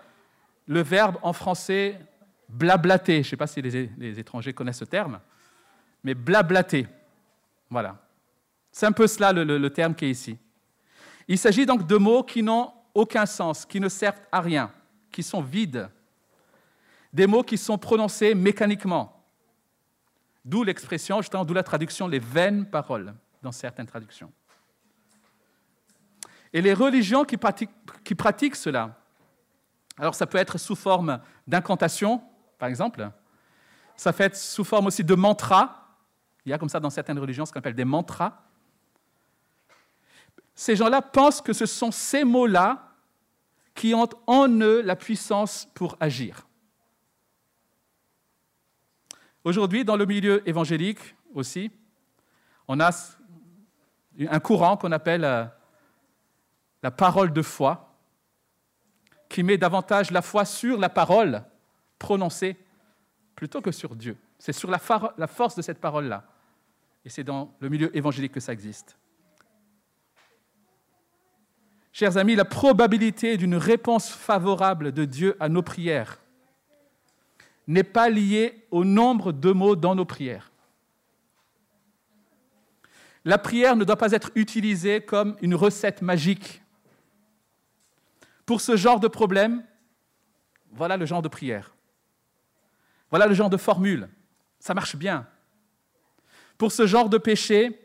le 0.66 0.82
verbe 0.82 1.16
en 1.22 1.32
français 1.32 2.00
blablater. 2.48 3.14
Je 3.14 3.18
ne 3.18 3.30
sais 3.30 3.36
pas 3.36 3.46
si 3.46 3.62
les, 3.62 4.18
étrangers 4.18 4.52
connaissent 4.52 4.78
ce 4.78 4.84
terme, 4.84 5.20
mais 6.02 6.14
blablater. 6.14 6.86
Voilà. 7.68 7.96
C'est 8.72 8.86
un 8.86 8.92
peu 8.92 9.06
cela 9.06 9.32
le 9.32 9.70
terme 9.70 9.94
qui 9.94 10.06
est 10.06 10.10
ici. 10.10 10.38
Il 11.30 11.38
s'agit 11.38 11.64
donc 11.64 11.86
de 11.86 11.96
mots 11.96 12.24
qui 12.24 12.42
n'ont 12.42 12.72
aucun 12.92 13.24
sens, 13.24 13.64
qui 13.64 13.78
ne 13.78 13.88
servent 13.88 14.20
à 14.32 14.40
rien, 14.40 14.72
qui 15.12 15.22
sont 15.22 15.40
vides. 15.40 15.88
Des 17.12 17.28
mots 17.28 17.44
qui 17.44 17.56
sont 17.56 17.78
prononcés 17.78 18.34
mécaniquement. 18.34 19.24
D'où 20.44 20.64
l'expression, 20.64 21.22
justement, 21.22 21.44
d'où 21.44 21.54
la 21.54 21.62
traduction 21.62 22.08
les 22.08 22.18
vaines 22.18 22.66
paroles 22.66 23.14
dans 23.44 23.52
certaines 23.52 23.86
traductions. 23.86 24.32
Et 26.52 26.60
les 26.60 26.74
religions 26.74 27.24
qui 27.24 27.36
pratiquent, 27.36 27.70
qui 28.02 28.16
pratiquent 28.16 28.56
cela, 28.56 28.99
alors 30.00 30.14
ça 30.14 30.26
peut 30.26 30.38
être 30.38 30.58
sous 30.58 30.74
forme 30.74 31.20
d'incantation, 31.46 32.22
par 32.58 32.68
exemple, 32.68 33.08
ça 33.96 34.12
peut 34.12 34.24
être 34.24 34.36
sous 34.36 34.64
forme 34.64 34.86
aussi 34.86 35.04
de 35.04 35.14
mantra. 35.14 35.96
Il 36.44 36.50
y 36.50 36.52
a 36.52 36.58
comme 36.58 36.68
ça 36.68 36.80
dans 36.80 36.90
certaines 36.90 37.18
religions 37.18 37.46
ce 37.46 37.52
qu'on 37.52 37.58
appelle 37.60 37.74
des 37.74 37.84
mantras 37.84 38.42
ces 40.60 40.76
gens-là 40.76 41.00
pensent 41.00 41.40
que 41.40 41.54
ce 41.54 41.64
sont 41.64 41.90
ces 41.90 42.22
mots-là 42.22 42.92
qui 43.74 43.94
ont 43.94 44.10
en 44.26 44.46
eux 44.60 44.82
la 44.82 44.94
puissance 44.94 45.66
pour 45.72 45.96
agir. 46.00 46.46
Aujourd'hui, 49.42 49.86
dans 49.86 49.96
le 49.96 50.04
milieu 50.04 50.46
évangélique 50.46 51.16
aussi, 51.32 51.70
on 52.68 52.78
a 52.78 52.90
un 54.28 54.40
courant 54.40 54.76
qu'on 54.76 54.92
appelle 54.92 55.24
euh, 55.24 55.46
la 56.82 56.90
parole 56.90 57.32
de 57.32 57.40
foi, 57.40 57.89
qui 59.30 59.42
met 59.44 59.56
davantage 59.56 60.10
la 60.10 60.20
foi 60.20 60.44
sur 60.44 60.76
la 60.76 60.90
parole 60.90 61.42
prononcée 61.98 62.56
plutôt 63.34 63.62
que 63.62 63.70
sur 63.70 63.94
Dieu. 63.94 64.18
C'est 64.38 64.52
sur 64.52 64.70
la, 64.70 64.78
force 64.78 65.54
de 65.54 65.62
cette 65.62 65.78
parole-là. 65.78 66.24
Et 67.04 67.08
c'est 67.08 67.24
dans 67.24 67.54
le 67.60 67.68
milieu 67.68 67.96
évangélique 67.96 68.32
que 68.32 68.40
ça 68.40 68.52
existe. 68.52 68.98
Chers 71.92 72.16
amis, 72.16 72.34
la 72.34 72.44
probabilité 72.44 73.36
d'une 73.36 73.54
réponse 73.54 74.10
favorable 74.10 74.92
de 74.92 75.04
Dieu 75.04 75.36
à 75.40 75.48
nos 75.48 75.62
prières 75.62 76.20
n'est 77.66 77.84
pas 77.84 78.10
liée 78.10 78.66
au 78.70 78.84
nombre 78.84 79.32
de 79.32 79.52
mots 79.52 79.76
dans 79.76 79.94
nos 79.94 80.04
prières. 80.04 80.50
La 83.24 83.38
prière 83.38 83.76
ne 83.76 83.84
doit 83.84 83.96
pas 83.96 84.12
être 84.12 84.30
utilisée 84.34 85.02
comme 85.02 85.36
une 85.40 85.54
recette 85.54 86.02
magique. 86.02 86.59
Pour 88.50 88.60
ce 88.60 88.76
genre 88.76 88.98
de 88.98 89.06
problème, 89.06 89.64
voilà 90.72 90.96
le 90.96 91.06
genre 91.06 91.22
de 91.22 91.28
prière. 91.28 91.72
Voilà 93.08 93.28
le 93.28 93.32
genre 93.32 93.48
de 93.48 93.56
formule. 93.56 94.08
Ça 94.58 94.74
marche 94.74 94.96
bien. 94.96 95.28
Pour 96.58 96.72
ce 96.72 96.84
genre 96.84 97.08
de 97.08 97.16
péché, 97.16 97.80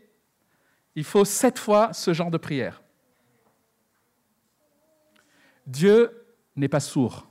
il 0.95 1.03
faut 1.03 1.23
sept 1.23 1.59
fois 1.59 1.93
ce 1.93 2.15
genre 2.15 2.31
de 2.31 2.39
prière. 2.39 2.81
Dieu 5.67 6.25
n'est 6.55 6.67
pas 6.67 6.79
sourd. 6.79 7.27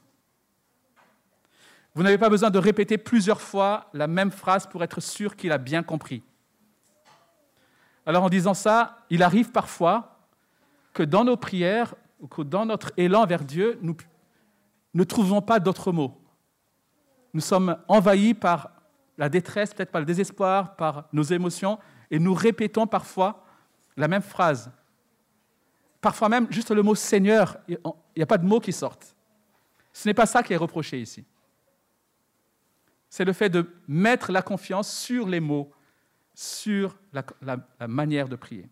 Vous 1.97 2.05
n'avez 2.05 2.19
pas 2.19 2.31
besoin 2.31 2.50
de 2.50 2.59
répéter 2.61 2.99
plusieurs 2.99 3.41
fois 3.41 3.91
la 3.95 4.07
même 4.07 4.31
phrase 4.31 4.69
pour 4.69 4.85
être 4.85 5.00
sûr 5.00 5.35
qu'il 5.35 5.50
a 5.50 5.59
bien 5.59 5.83
compris. 5.83 6.23
Alors 8.07 8.23
en 8.23 8.29
disant 8.31 8.55
ça, 8.55 9.05
il 9.11 9.25
arrive 9.25 9.50
parfois 9.50 10.21
que 10.93 11.03
dans 11.03 11.25
nos 11.25 11.37
prières 11.37 11.97
que 12.28 12.43
dans 12.43 12.66
notre 12.66 12.93
élan 12.97 13.26
vers 13.26 13.45
Dieu, 13.45 13.78
nous 13.83 13.97
ne 14.95 15.04
trouvons 15.04 15.43
pas 15.43 15.61
d'autres 15.61 15.93
mots. 15.93 16.21
Nous 17.33 17.40
sommes 17.40 17.76
envahis 17.88 18.35
par 18.35 18.71
la 19.19 19.28
détresse, 19.28 19.75
peut-être 19.75 19.90
par 19.90 20.00
le 20.00 20.07
désespoir, 20.07 20.76
par 20.76 21.09
nos 21.12 21.23
émotions, 21.23 21.78
et 22.11 22.19
nous 22.19 22.35
répétons 22.35 22.87
parfois 22.87 23.45
la 23.97 24.09
même 24.09 24.23
phrase 24.23 24.71
Parfois 26.04 26.28
même, 26.28 26.47
juste 26.50 26.71
le 26.71 26.83
mot 26.83 26.95
Seigneur, 26.95 27.57
il 27.66 27.78
n'y 28.14 28.23
a 28.23 28.26
pas 28.26 28.37
de 28.37 28.45
mots 28.45 28.61
qui 28.61 28.75
sortent. 28.75 29.16
Ce 29.90 30.07
n'est 30.07 30.12
pas 30.12 30.26
ça 30.26 30.43
qui 30.43 30.52
est 30.52 30.59
reproché 30.59 31.00
ici. 31.00 31.25
C'est 33.09 33.25
le 33.25 33.33
fait 33.33 33.49
de 33.49 33.66
mettre 33.88 34.31
la 34.31 34.43
confiance 34.43 34.95
sur 34.95 35.26
les 35.26 35.40
mots, 35.40 35.73
sur 36.35 36.99
la, 37.11 37.25
manière 37.88 38.28
de 38.28 38.37
prier. 38.37 38.69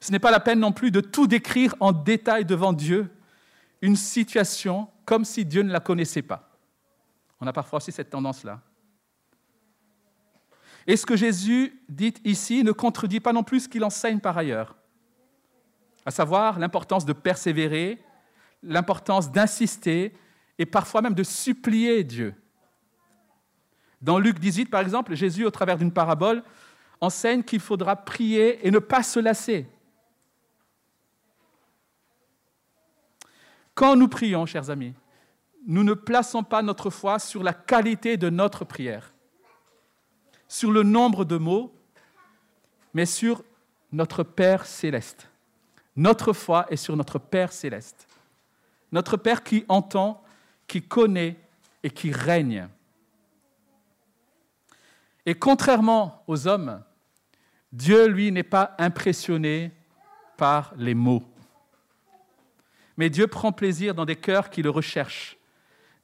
Ce 0.00 0.10
n'est 0.10 0.18
pas 0.18 0.30
la 0.30 0.40
peine 0.40 0.60
non 0.60 0.72
plus 0.72 0.90
de 0.90 1.00
tout 1.00 1.26
décrire 1.26 1.74
en 1.78 1.92
détail 1.92 2.44
devant 2.44 2.72
Dieu, 2.72 3.10
une 3.82 3.96
situation 3.96 4.88
comme 5.04 5.24
si 5.24 5.44
Dieu 5.44 5.62
ne 5.62 5.72
la 5.72 5.80
connaissait 5.80 6.22
pas. 6.22 6.50
On 7.40 7.46
a 7.46 7.52
parfois 7.52 7.78
aussi 7.78 7.92
cette 7.92 8.10
tendance-là. 8.10 8.60
Et 10.86 10.96
ce 10.96 11.06
que 11.06 11.16
Jésus 11.16 11.82
dit 11.88 12.14
ici 12.24 12.64
ne 12.64 12.72
contredit 12.72 13.20
pas 13.20 13.32
non 13.32 13.42
plus 13.42 13.60
ce 13.60 13.68
qu'il 13.68 13.84
enseigne 13.84 14.20
par 14.20 14.36
ailleurs, 14.36 14.76
à 16.06 16.10
savoir 16.10 16.58
l'importance 16.58 17.04
de 17.04 17.12
persévérer, 17.12 18.02
l'importance 18.62 19.30
d'insister 19.30 20.14
et 20.58 20.66
parfois 20.66 21.02
même 21.02 21.14
de 21.14 21.22
supplier 21.22 22.04
Dieu. 22.04 22.34
Dans 24.00 24.18
Luc 24.18 24.38
18, 24.38 24.66
par 24.66 24.80
exemple, 24.80 25.14
Jésus, 25.14 25.44
au 25.44 25.50
travers 25.50 25.76
d'une 25.76 25.92
parabole, 25.92 26.42
enseigne 27.02 27.42
qu'il 27.42 27.60
faudra 27.60 27.96
prier 27.96 28.66
et 28.66 28.70
ne 28.70 28.78
pas 28.78 29.02
se 29.02 29.20
lasser. 29.20 29.66
Quand 33.80 33.96
nous 33.96 34.08
prions, 34.08 34.44
chers 34.44 34.68
amis, 34.68 34.92
nous 35.66 35.82
ne 35.82 35.94
plaçons 35.94 36.42
pas 36.42 36.60
notre 36.60 36.90
foi 36.90 37.18
sur 37.18 37.42
la 37.42 37.54
qualité 37.54 38.18
de 38.18 38.28
notre 38.28 38.66
prière 38.66 39.14
sur 40.46 40.70
le 40.70 40.82
nombre 40.82 41.24
de 41.24 41.38
mots, 41.38 41.72
mais 42.92 43.06
sur 43.06 43.42
notre 43.90 44.22
Père 44.22 44.66
céleste. 44.66 45.30
Notre 45.96 46.34
foi 46.34 46.66
est 46.68 46.76
sur 46.76 46.94
notre 46.94 47.18
Père 47.18 47.54
céleste. 47.54 48.06
Notre 48.92 49.16
Père 49.16 49.42
qui 49.42 49.64
entend, 49.66 50.22
qui 50.66 50.82
connaît 50.82 51.38
et 51.82 51.88
qui 51.88 52.12
règne. 52.12 52.68
Et 55.24 55.34
contrairement 55.34 56.22
aux 56.26 56.46
hommes, 56.46 56.82
Dieu, 57.72 58.08
lui, 58.08 58.30
n'est 58.30 58.42
pas 58.42 58.74
impressionné 58.76 59.72
par 60.36 60.74
les 60.76 60.94
mots. 60.94 61.29
Mais 63.00 63.08
Dieu 63.08 63.26
prend 63.28 63.50
plaisir 63.50 63.94
dans 63.94 64.04
des 64.04 64.16
cœurs 64.16 64.50
qui 64.50 64.60
le 64.60 64.68
recherchent. 64.68 65.38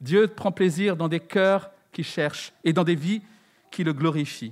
Dieu 0.01 0.27
prend 0.27 0.51
plaisir 0.51 0.97
dans 0.97 1.07
des 1.07 1.19
cœurs 1.19 1.69
qui 1.91 2.03
cherchent 2.03 2.53
et 2.63 2.73
dans 2.73 2.83
des 2.83 2.95
vies 2.95 3.21
qui 3.69 3.83
le 3.83 3.93
glorifie. 3.93 4.51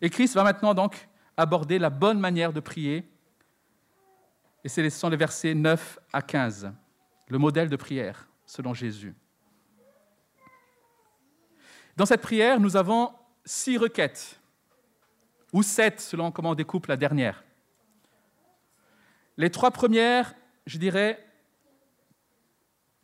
Et 0.00 0.10
Christ 0.10 0.36
va 0.36 0.44
maintenant 0.44 0.74
donc 0.74 1.08
aborder 1.36 1.80
la 1.80 1.90
bonne 1.90 2.20
manière 2.20 2.52
de 2.52 2.60
prier. 2.60 3.04
Et 4.62 4.68
ce 4.68 4.88
sont 4.90 5.08
les 5.08 5.16
versets 5.16 5.54
9 5.54 5.98
à 6.12 6.22
15, 6.22 6.70
le 7.26 7.38
modèle 7.38 7.68
de 7.68 7.74
prière 7.74 8.28
selon 8.44 8.74
Jésus. 8.74 9.12
Dans 11.96 12.06
cette 12.06 12.22
prière, 12.22 12.60
nous 12.60 12.76
avons 12.76 13.12
six 13.44 13.76
requêtes, 13.76 14.40
ou 15.52 15.64
sept 15.64 16.00
selon 16.00 16.30
comment 16.30 16.50
on 16.50 16.54
découpe 16.54 16.86
la 16.86 16.96
dernière. 16.96 17.42
Les 19.36 19.50
trois 19.50 19.70
premières, 19.70 20.34
je 20.66 20.78
dirais, 20.78 21.22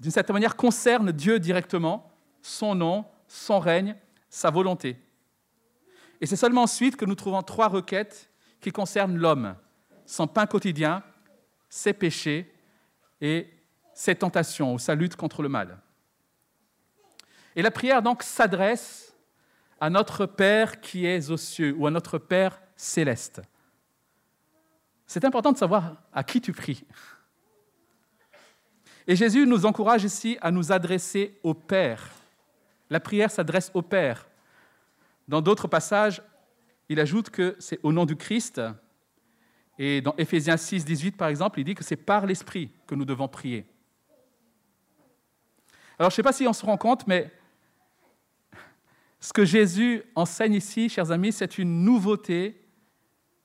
d'une 0.01 0.11
certaine 0.11 0.35
manière, 0.35 0.57
concernent 0.57 1.13
Dieu 1.13 1.39
directement, 1.39 2.11
son 2.41 2.75
nom, 2.75 3.05
son 3.29 3.59
règne, 3.59 3.97
sa 4.29 4.51
volonté. 4.51 4.97
Et 6.21 6.27
c'est 6.27 6.37
seulement 6.37 6.63
ensuite 6.63 6.97
que 6.97 7.05
nous 7.05 7.15
trouvons 7.15 7.43
trois 7.43 7.69
requêtes 7.69 8.31
qui 8.61 8.71
concernent 8.71 9.17
l'homme, 9.17 9.57
son 10.07 10.27
pain 10.27 10.47
quotidien, 10.47 11.03
ses 11.69 11.93
péchés 11.93 12.53
et 13.21 13.49
ses 13.95 14.15
tentations 14.15 14.75
ou 14.75 14.79
sa 14.79 14.95
lutte 14.95 15.17
contre 15.17 15.43
le 15.43 15.49
mal. 15.49 15.79
Et 17.55 17.63
la 17.63 17.71
prière 17.71 18.03
donc 18.03 18.23
s'adresse 18.23 19.15
à 19.81 19.91
notre 19.91 20.27
Père 20.27 20.81
qui 20.81 21.07
est 21.07 21.31
aux 21.31 21.37
cieux 21.37 21.75
ou 21.77 21.87
à 21.87 21.91
notre 21.91 22.19
Père 22.19 22.63
céleste. 22.77 23.43
C'est 25.13 25.27
important 25.27 25.53
de 25.53 25.59
savoir 25.59 25.97
à 26.11 26.25
qui 26.25 26.41
tu 26.41 26.55
pries. 26.55 26.87
Et 29.07 29.15
Jésus 29.15 29.47
nous 29.47 29.67
encourage 29.67 30.05
ici 30.05 30.39
à 30.41 30.51
nous 30.51 30.73
adresser 30.73 31.39
au 31.43 31.53
Père. 31.53 32.09
La 32.89 32.99
prière 32.99 33.31
s'adresse 33.31 33.71
au 33.75 33.83
Père. 33.83 34.27
Dans 35.29 35.43
d'autres 35.43 35.69
passages, 35.69 36.23
il 36.89 36.99
ajoute 36.99 37.29
que 37.29 37.57
c'est 37.59 37.79
au 37.83 37.93
nom 37.93 38.07
du 38.07 38.17
Christ. 38.17 38.63
Et 39.79 40.01
dans 40.01 40.15
Éphésiens 40.17 40.57
6, 40.57 40.87
18, 40.87 41.19
par 41.19 41.29
exemple, 41.29 41.61
il 41.61 41.65
dit 41.65 41.75
que 41.75 41.85
c'est 41.85 41.95
par 41.95 42.25
l'Esprit 42.25 42.71
que 42.87 42.95
nous 42.95 43.05
devons 43.05 43.29
prier. 43.29 43.67
Alors, 45.99 46.09
je 46.09 46.15
ne 46.15 46.17
sais 46.17 46.23
pas 46.23 46.33
si 46.33 46.47
on 46.47 46.55
se 46.55 46.65
rend 46.65 46.79
compte, 46.79 47.07
mais 47.07 47.31
ce 49.21 49.35
que 49.35 49.45
Jésus 49.45 50.05
enseigne 50.15 50.55
ici, 50.55 50.89
chers 50.89 51.11
amis, 51.11 51.33
c'est 51.33 51.59
une 51.59 51.85
nouveauté 51.85 52.62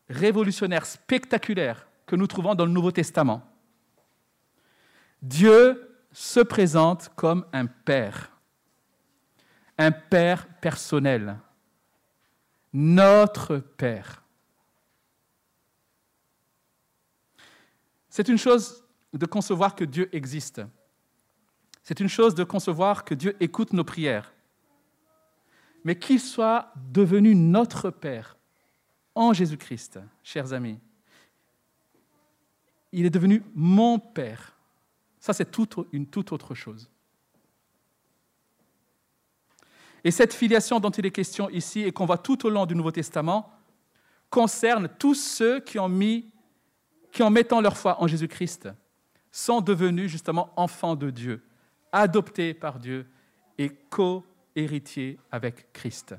révolutionnaire, 0.09 0.85
spectaculaire 0.85 1.87
que 2.05 2.15
nous 2.15 2.27
trouvons 2.27 2.55
dans 2.55 2.65
le 2.65 2.71
Nouveau 2.71 2.91
Testament. 2.91 3.43
Dieu 5.21 5.97
se 6.11 6.39
présente 6.39 7.09
comme 7.15 7.45
un 7.51 7.65
Père, 7.65 8.31
un 9.77 9.91
Père 9.91 10.47
personnel, 10.61 11.37
notre 12.73 13.57
Père. 13.57 14.23
C'est 18.09 18.29
une 18.29 18.37
chose 18.37 18.83
de 19.13 19.25
concevoir 19.25 19.75
que 19.75 19.83
Dieu 19.83 20.09
existe. 20.15 20.61
C'est 21.83 21.99
une 21.99 22.09
chose 22.09 22.35
de 22.35 22.43
concevoir 22.43 23.05
que 23.05 23.13
Dieu 23.13 23.35
écoute 23.39 23.73
nos 23.73 23.83
prières. 23.83 24.33
Mais 25.83 25.97
qu'il 25.97 26.19
soit 26.19 26.71
devenu 26.75 27.35
notre 27.35 27.89
Père 27.91 28.36
en 29.17 29.33
Jésus-Christ, 29.33 29.99
chers 30.23 30.53
amis. 30.53 30.79
Il 32.91 33.05
est 33.05 33.09
devenu 33.09 33.43
mon 33.55 33.97
Père. 33.97 34.55
Ça, 35.19 35.33
c'est 35.33 35.57
une 35.91 36.05
toute 36.05 36.31
autre 36.31 36.53
chose. 36.53 36.89
Et 40.03 40.11
cette 40.11 40.33
filiation 40.33 40.79
dont 40.79 40.91
il 40.91 41.05
est 41.05 41.11
question 41.11 41.49
ici 41.49 41.81
et 41.81 41.91
qu'on 41.91 42.05
voit 42.05 42.19
tout 42.19 42.45
au 42.45 42.49
long 42.49 42.65
du 42.67 42.75
Nouveau 42.75 42.91
Testament 42.91 43.51
concerne 44.29 44.87
tous 44.99 45.15
ceux 45.15 45.59
qui 45.61 45.79
ont 45.79 45.89
mis, 45.89 46.29
qui 47.11 47.23
en 47.23 47.31
mettant 47.31 47.59
leur 47.59 47.75
foi 47.75 48.01
en 48.01 48.07
Jésus-Christ, 48.07 48.69
sont 49.31 49.61
devenus 49.61 50.11
justement 50.11 50.53
enfants 50.55 50.95
de 50.95 51.09
Dieu, 51.09 51.43
adoptés 51.91 52.53
par 52.53 52.77
Dieu 52.77 53.07
et 53.57 53.69
co-héritiers 53.69 55.19
avec 55.31 55.73
Christ. 55.73 56.15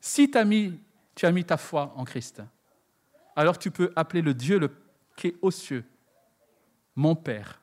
Si 0.00 0.30
tu 0.30 0.38
as 0.38 0.44
mis 0.44 0.80
tu 1.18 1.26
as 1.26 1.32
mis 1.32 1.44
ta 1.44 1.56
foi 1.56 1.92
en 1.96 2.04
Christ. 2.04 2.42
Alors 3.34 3.58
tu 3.58 3.72
peux 3.72 3.92
appeler 3.96 4.22
le 4.22 4.34
Dieu 4.34 4.60
qui 5.16 5.26
est 5.26 5.36
aux 5.42 5.50
cieux, 5.50 5.84
mon 6.94 7.16
Père, 7.16 7.60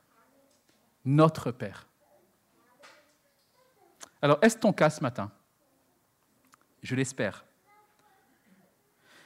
notre 1.06 1.52
Père. 1.52 1.88
Alors, 4.22 4.40
est-ce 4.42 4.58
ton 4.58 4.74
cas 4.74 4.90
ce 4.90 5.02
matin? 5.02 5.32
Je 6.84 6.96
l'espère. 6.96 7.46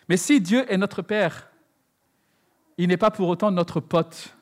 Mais 0.08 0.18
si 0.18 0.40
Dieu 0.40 0.72
est 0.72 0.78
notre 0.78 1.02
Père, 1.02 1.50
il 2.78 2.90
n'est 2.90 2.98
pas 2.98 3.10
pour 3.10 3.30
autant 3.30 3.50
notre 3.50 3.80
pote. 3.80 4.36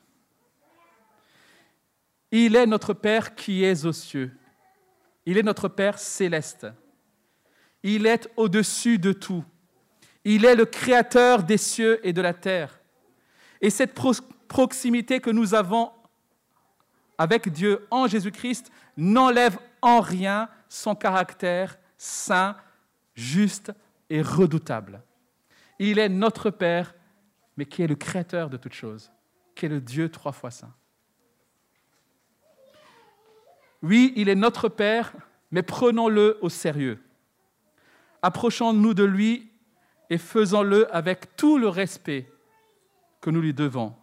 Il 2.30 2.56
est 2.56 2.66
notre 2.66 2.92
Père 2.92 3.34
qui 3.34 3.64
est 3.64 3.86
aux 3.86 3.94
cieux. 3.94 4.36
Il 5.24 5.38
est 5.38 5.42
notre 5.42 5.68
Père 5.68 5.98
céleste. 5.98 6.66
Il 7.82 8.04
est 8.04 8.30
au-dessus 8.36 8.98
de 8.98 9.14
tout. 9.14 9.46
Il 10.30 10.44
est 10.44 10.54
le 10.54 10.66
créateur 10.66 11.42
des 11.42 11.56
cieux 11.56 12.06
et 12.06 12.12
de 12.12 12.20
la 12.20 12.34
terre. 12.34 12.82
Et 13.62 13.70
cette 13.70 13.98
proximité 14.46 15.20
que 15.20 15.30
nous 15.30 15.54
avons 15.54 15.90
avec 17.16 17.48
Dieu 17.48 17.86
en 17.90 18.06
Jésus-Christ 18.06 18.70
n'enlève 18.98 19.58
en 19.80 20.00
rien 20.00 20.50
son 20.68 20.94
caractère 20.94 21.78
saint, 21.96 22.58
juste 23.14 23.72
et 24.10 24.20
redoutable. 24.20 25.02
Il 25.78 25.98
est 25.98 26.10
notre 26.10 26.50
Père, 26.50 26.94
mais 27.56 27.64
qui 27.64 27.82
est 27.82 27.86
le 27.86 27.94
créateur 27.94 28.50
de 28.50 28.58
toutes 28.58 28.74
choses, 28.74 29.10
qui 29.54 29.64
est 29.64 29.70
le 29.70 29.80
Dieu 29.80 30.10
trois 30.10 30.32
fois 30.32 30.50
saint. 30.50 30.74
Oui, 33.82 34.12
il 34.14 34.28
est 34.28 34.34
notre 34.34 34.68
Père, 34.68 35.14
mais 35.50 35.62
prenons-le 35.62 36.36
au 36.42 36.50
sérieux. 36.50 37.02
Approchons-nous 38.20 38.92
de 38.92 39.04
lui 39.04 39.47
et 40.10 40.18
faisons-le 40.18 40.92
avec 40.94 41.36
tout 41.36 41.58
le 41.58 41.68
respect 41.68 42.30
que 43.20 43.30
nous 43.30 43.40
lui 43.40 43.52
devons 43.52 43.94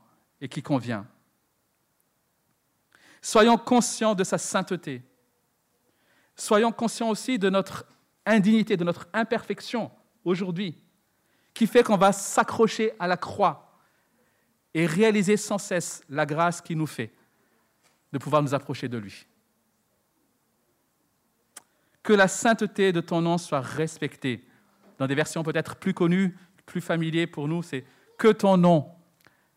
et 0.42 0.48
qui 0.48 0.62
convient. 0.62 1.08
Soyons 3.22 3.58
conscients 3.58 4.14
de 4.14 4.24
sa 4.24 4.38
sainteté. 4.38 5.02
Soyons 6.36 6.72
conscients 6.72 7.10
aussi 7.10 7.40
de 7.40 7.50
notre 7.50 7.86
indignité, 8.26 8.78
de 8.78 8.84
notre 8.84 9.08
imperfection 9.14 9.90
aujourd'hui, 10.24 10.78
qui 11.54 11.66
fait 11.66 11.84
qu'on 11.84 11.98
va 11.98 12.12
s'accrocher 12.12 12.94
à 13.00 13.08
la 13.08 13.18
croix 13.18 13.80
et 14.74 14.86
réaliser 14.86 15.38
sans 15.38 15.58
cesse 15.58 16.04
la 16.10 16.26
grâce 16.26 16.62
qui 16.62 16.76
nous 16.76 16.86
fait 16.86 17.14
de 18.12 18.18
pouvoir 18.18 18.44
nous 18.44 18.54
approcher 18.54 18.88
de 18.88 18.98
lui. 18.98 19.26
Que 22.04 22.14
la 22.14 22.28
sainteté 22.28 22.92
de 22.92 23.02
ton 23.02 23.22
nom 23.22 23.38
soit 23.38 23.62
respectée 23.62 24.46
dans 24.98 25.08
des 25.08 25.16
versions 25.16 25.44
peut-être 25.44 25.76
plus 25.76 25.94
connues, 25.94 26.36
plus 26.66 26.82
familières 26.82 27.28
pour 27.32 27.48
nous, 27.48 27.62
c'est 27.62 27.86
que 28.18 28.30
ton 28.30 28.58
nom 28.58 28.92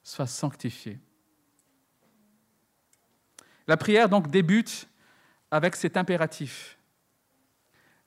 soit 0.03 0.27
sanctifié. 0.27 0.99
La 3.67 3.77
prière 3.77 4.09
donc 4.09 4.31
débute 4.31 4.89
avec 5.51 5.77
cet 5.77 5.97
impératif, 5.97 6.79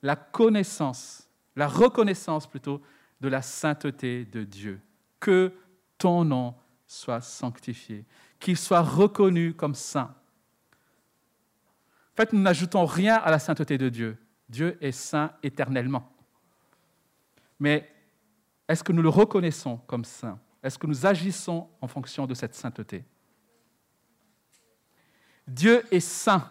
la 0.02 0.16
connaissance, 0.16 1.28
la 1.56 1.68
reconnaissance 1.68 2.46
plutôt 2.46 2.82
de 3.20 3.28
la 3.28 3.42
sainteté 3.42 4.24
de 4.24 4.42
Dieu. 4.42 4.80
Que 5.20 5.52
ton 5.96 6.24
nom 6.24 6.54
soit 6.86 7.20
sanctifié, 7.20 8.04
qu'il 8.40 8.56
soit 8.56 8.82
reconnu 8.82 9.54
comme 9.54 9.74
saint. 9.74 10.14
En 12.12 12.16
fait, 12.16 12.32
nous 12.32 12.40
n'ajoutons 12.40 12.84
rien 12.84 13.16
à 13.16 13.30
la 13.30 13.38
sainteté 13.38 13.78
de 13.78 13.88
Dieu. 13.88 14.18
Dieu 14.48 14.76
est 14.80 14.92
saint 14.92 15.32
éternellement. 15.42 16.12
Mais 17.62 17.88
est-ce 18.66 18.82
que 18.82 18.90
nous 18.90 19.02
le 19.02 19.08
reconnaissons 19.08 19.76
comme 19.86 20.04
saint? 20.04 20.36
Est-ce 20.64 20.76
que 20.76 20.88
nous 20.88 21.06
agissons 21.06 21.68
en 21.80 21.86
fonction 21.86 22.26
de 22.26 22.34
cette 22.34 22.56
sainteté? 22.56 23.04
Dieu 25.46 25.84
est 25.92 26.00
saint. 26.00 26.50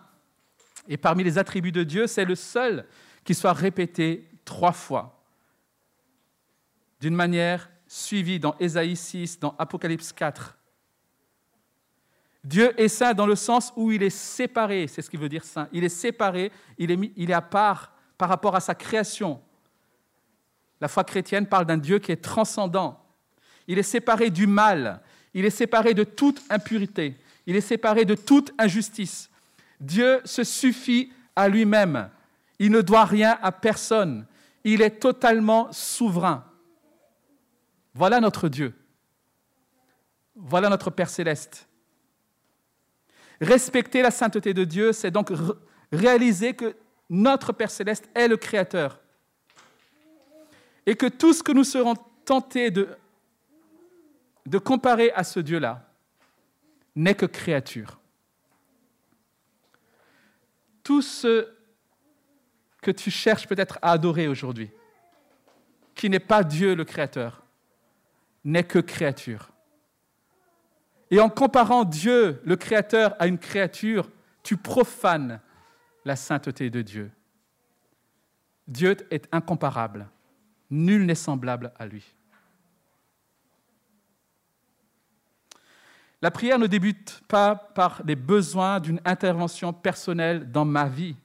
Et 0.87 0.95
parmi 0.95 1.25
les 1.25 1.37
attributs 1.37 1.73
de 1.73 1.83
Dieu, 1.83 2.07
c'est 2.07 2.23
le 2.23 2.35
seul 2.35 2.87
qui 3.25 3.35
soit 3.35 3.51
répété 3.51 4.29
trois 4.45 4.71
fois, 4.71 5.21
d'une 7.01 7.13
manière 7.13 7.69
suivie 7.87 8.39
dans 8.39 8.55
Ésaïe 8.57 8.95
6, 8.95 9.37
dans 9.41 9.53
Apocalypse 9.59 10.13
4. 10.13 10.57
Dieu 12.45 12.73
est 12.81 12.87
saint 12.87 13.13
dans 13.13 13.27
le 13.27 13.35
sens 13.35 13.73
où 13.75 13.91
il 13.91 14.01
est 14.01 14.09
séparé, 14.09 14.87
c'est 14.87 15.01
ce 15.01 15.09
qui 15.09 15.17
veut 15.17 15.27
dire 15.27 15.43
saint. 15.43 15.67
Il 15.73 15.83
est 15.83 15.89
séparé, 15.89 16.53
il 16.77 16.89
est, 16.89 17.11
il 17.17 17.31
est 17.31 17.33
à 17.33 17.41
part 17.41 17.91
par 18.17 18.29
rapport 18.29 18.55
à 18.55 18.61
sa 18.61 18.75
création. 18.75 19.41
La 20.81 20.87
foi 20.87 21.03
chrétienne 21.03 21.45
parle 21.45 21.65
d'un 21.65 21.77
Dieu 21.77 21.99
qui 21.99 22.11
est 22.11 22.21
transcendant. 22.21 23.05
Il 23.67 23.77
est 23.77 23.83
séparé 23.83 24.31
du 24.31 24.47
mal. 24.47 24.99
Il 25.35 25.45
est 25.45 25.51
séparé 25.51 25.93
de 25.93 26.03
toute 26.03 26.41
impurité. 26.49 27.15
Il 27.45 27.55
est 27.55 27.61
séparé 27.61 28.03
de 28.03 28.15
toute 28.15 28.51
injustice. 28.57 29.29
Dieu 29.79 30.21
se 30.25 30.43
suffit 30.43 31.13
à 31.35 31.47
lui-même. 31.47 32.09
Il 32.57 32.71
ne 32.71 32.81
doit 32.81 33.05
rien 33.05 33.37
à 33.43 33.51
personne. 33.51 34.25
Il 34.63 34.81
est 34.81 34.99
totalement 34.99 35.71
souverain. 35.71 36.43
Voilà 37.93 38.19
notre 38.19 38.49
Dieu. 38.49 38.73
Voilà 40.35 40.69
notre 40.69 40.89
Père 40.89 41.09
céleste. 41.09 41.67
Respecter 43.39 44.01
la 44.01 44.11
sainteté 44.11 44.53
de 44.53 44.63
Dieu, 44.63 44.93
c'est 44.93 45.11
donc 45.11 45.31
réaliser 45.91 46.53
que 46.53 46.75
notre 47.09 47.53
Père 47.53 47.71
céleste 47.71 48.09
est 48.15 48.27
le 48.27 48.37
Créateur 48.37 49.00
et 50.85 50.95
que 50.95 51.05
tout 51.05 51.33
ce 51.33 51.43
que 51.43 51.51
nous 51.51 51.63
serons 51.63 51.95
tentés 52.25 52.71
de, 52.71 52.87
comparer 54.63 55.11
à 55.11 55.23
ce 55.23 55.39
Dieu-là 55.39 55.87
n'est 56.95 57.15
que 57.15 57.25
créature. 57.25 57.99
Tout 60.83 61.01
ce 61.01 61.47
que 62.81 62.91
tu 62.91 63.11
cherches 63.11 63.47
peut-être 63.47 63.77
à 63.81 63.91
adorer 63.91 64.27
aujourd'hui, 64.27 64.71
qui 65.93 66.09
n'est 66.09 66.19
pas 66.19 66.43
Dieu 66.43 66.73
le 66.73 66.83
Créateur, 66.83 67.43
n'est 68.43 68.63
que 68.63 68.79
créature. 68.79 69.51
Et 71.11 71.19
en 71.19 71.29
comparant 71.29 71.83
Dieu, 71.83 72.41
le 72.43 72.55
Créateur, 72.55 73.15
à 73.19 73.27
une 73.27 73.37
créature, 73.37 74.09
tu 74.41 74.57
profanes 74.57 75.39
la 76.05 76.15
sainteté 76.15 76.71
de 76.71 76.81
Dieu. 76.81 77.11
Dieu 78.67 78.97
est 79.11 79.27
incomparable. 79.31 80.07
Nul 80.71 81.05
n'est 81.05 81.15
semblable 81.15 81.73
à 81.77 81.85
lui. 81.85 82.03
La 86.21 86.31
prière 86.31 86.59
ne 86.59 86.67
débute 86.67 87.21
pas 87.27 87.55
par 87.55 88.01
les 88.05 88.15
besoins 88.15 88.79
d'une 88.79 89.01
intervention 89.05 89.73
personnelle 89.73 90.51
dans 90.51 90.65
ma 90.65 90.87
vie. 90.87 91.15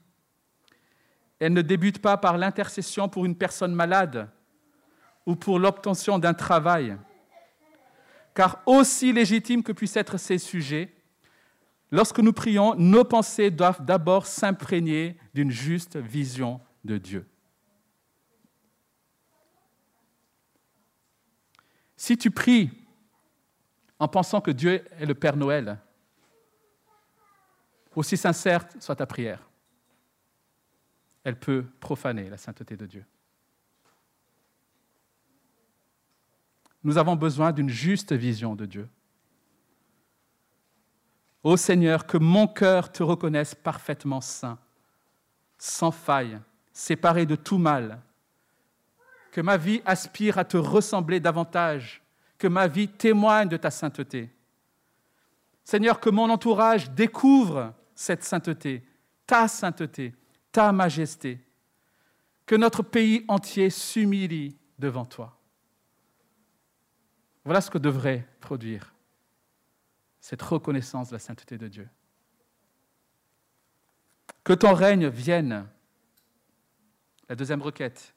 Elle 1.38 1.52
ne 1.52 1.62
débute 1.62 2.00
pas 2.00 2.16
par 2.16 2.38
l'intercession 2.38 3.08
pour 3.08 3.24
une 3.24 3.36
personne 3.36 3.74
malade 3.74 4.28
ou 5.26 5.36
pour 5.36 5.58
l'obtention 5.58 6.18
d'un 6.18 6.34
travail. 6.34 6.96
Car 8.34 8.62
aussi 8.66 9.12
légitimes 9.12 9.62
que 9.62 9.72
puissent 9.72 9.96
être 9.96 10.18
ces 10.18 10.38
sujets, 10.38 10.92
lorsque 11.90 12.20
nous 12.20 12.32
prions, 12.32 12.74
nos 12.74 13.04
pensées 13.04 13.50
doivent 13.50 13.84
d'abord 13.84 14.26
s'imprégner 14.26 15.18
d'une 15.34 15.50
juste 15.50 15.96
vision 15.96 16.60
de 16.84 16.96
Dieu. 16.96 17.26
Si 21.96 22.16
tu 22.16 22.30
pries 22.30 22.70
en 23.98 24.08
pensant 24.08 24.40
que 24.40 24.50
Dieu 24.50 24.84
est 24.98 25.06
le 25.06 25.14
Père 25.14 25.36
Noël, 25.36 25.78
aussi 27.94 28.16
sincère 28.16 28.66
soit 28.78 28.96
ta 28.96 29.06
prière, 29.06 29.42
elle 31.24 31.38
peut 31.38 31.64
profaner 31.80 32.28
la 32.28 32.36
sainteté 32.36 32.76
de 32.76 32.86
Dieu. 32.86 33.04
Nous 36.84 36.98
avons 36.98 37.16
besoin 37.16 37.50
d'une 37.50 37.70
juste 37.70 38.12
vision 38.12 38.54
de 38.54 38.66
Dieu. 38.66 38.88
Ô 41.42 41.56
Seigneur, 41.56 42.06
que 42.06 42.18
mon 42.18 42.46
cœur 42.46 42.92
te 42.92 43.02
reconnaisse 43.02 43.54
parfaitement 43.54 44.20
saint, 44.20 44.58
sans 45.58 45.90
faille, 45.90 46.38
séparé 46.72 47.24
de 47.24 47.34
tout 47.34 47.58
mal, 47.58 48.00
que 49.36 49.42
ma 49.42 49.58
vie 49.58 49.82
aspire 49.84 50.38
à 50.38 50.46
te 50.46 50.56
ressembler 50.56 51.20
davantage, 51.20 52.02
que 52.38 52.46
ma 52.46 52.66
vie 52.66 52.88
témoigne 52.88 53.50
de 53.50 53.58
ta 53.58 53.70
sainteté. 53.70 54.34
Seigneur, 55.62 56.00
que 56.00 56.08
mon 56.08 56.30
entourage 56.30 56.90
découvre 56.92 57.74
cette 57.94 58.24
sainteté, 58.24 58.82
ta 59.26 59.46
sainteté, 59.46 60.14
ta 60.50 60.72
majesté, 60.72 61.38
que 62.46 62.54
notre 62.54 62.82
pays 62.82 63.26
entier 63.28 63.68
s'humilie 63.68 64.56
devant 64.78 65.04
toi. 65.04 65.38
Voilà 67.44 67.60
ce 67.60 67.70
que 67.70 67.76
devrait 67.76 68.26
produire 68.40 68.94
cette 70.18 70.40
reconnaissance 70.40 71.10
de 71.10 71.16
la 71.16 71.18
sainteté 71.18 71.58
de 71.58 71.68
Dieu. 71.68 71.88
Que 74.42 74.54
ton 74.54 74.72
règne 74.72 75.08
vienne. 75.08 75.66
La 77.28 77.36
deuxième 77.36 77.60
requête. 77.60 78.15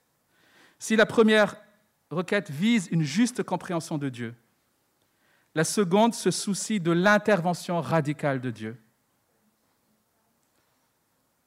Si 0.79 0.95
la 0.95 1.05
première 1.05 1.57
requête 2.09 2.49
vise 2.49 2.87
une 2.91 3.03
juste 3.03 3.43
compréhension 3.43 3.97
de 3.97 4.09
Dieu, 4.09 4.33
la 5.53 5.63
seconde 5.65 6.13
se 6.13 6.31
soucie 6.31 6.79
de 6.79 6.91
l'intervention 6.91 7.81
radicale 7.81 8.39
de 8.39 8.49
Dieu. 8.49 8.81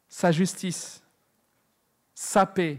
Sa 0.08 0.30
justice, 0.30 1.02
sa 2.14 2.44
paix, 2.44 2.78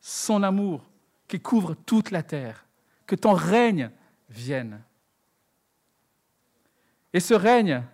son 0.00 0.42
amour 0.42 0.90
qui 1.28 1.40
couvre 1.40 1.74
toute 1.74 2.10
la 2.10 2.24
terre, 2.24 2.66
que 3.06 3.14
ton 3.14 3.34
règne 3.34 3.90
vienne. 4.28 4.82
Et 7.12 7.20
ce 7.20 7.34
règne 7.34 7.84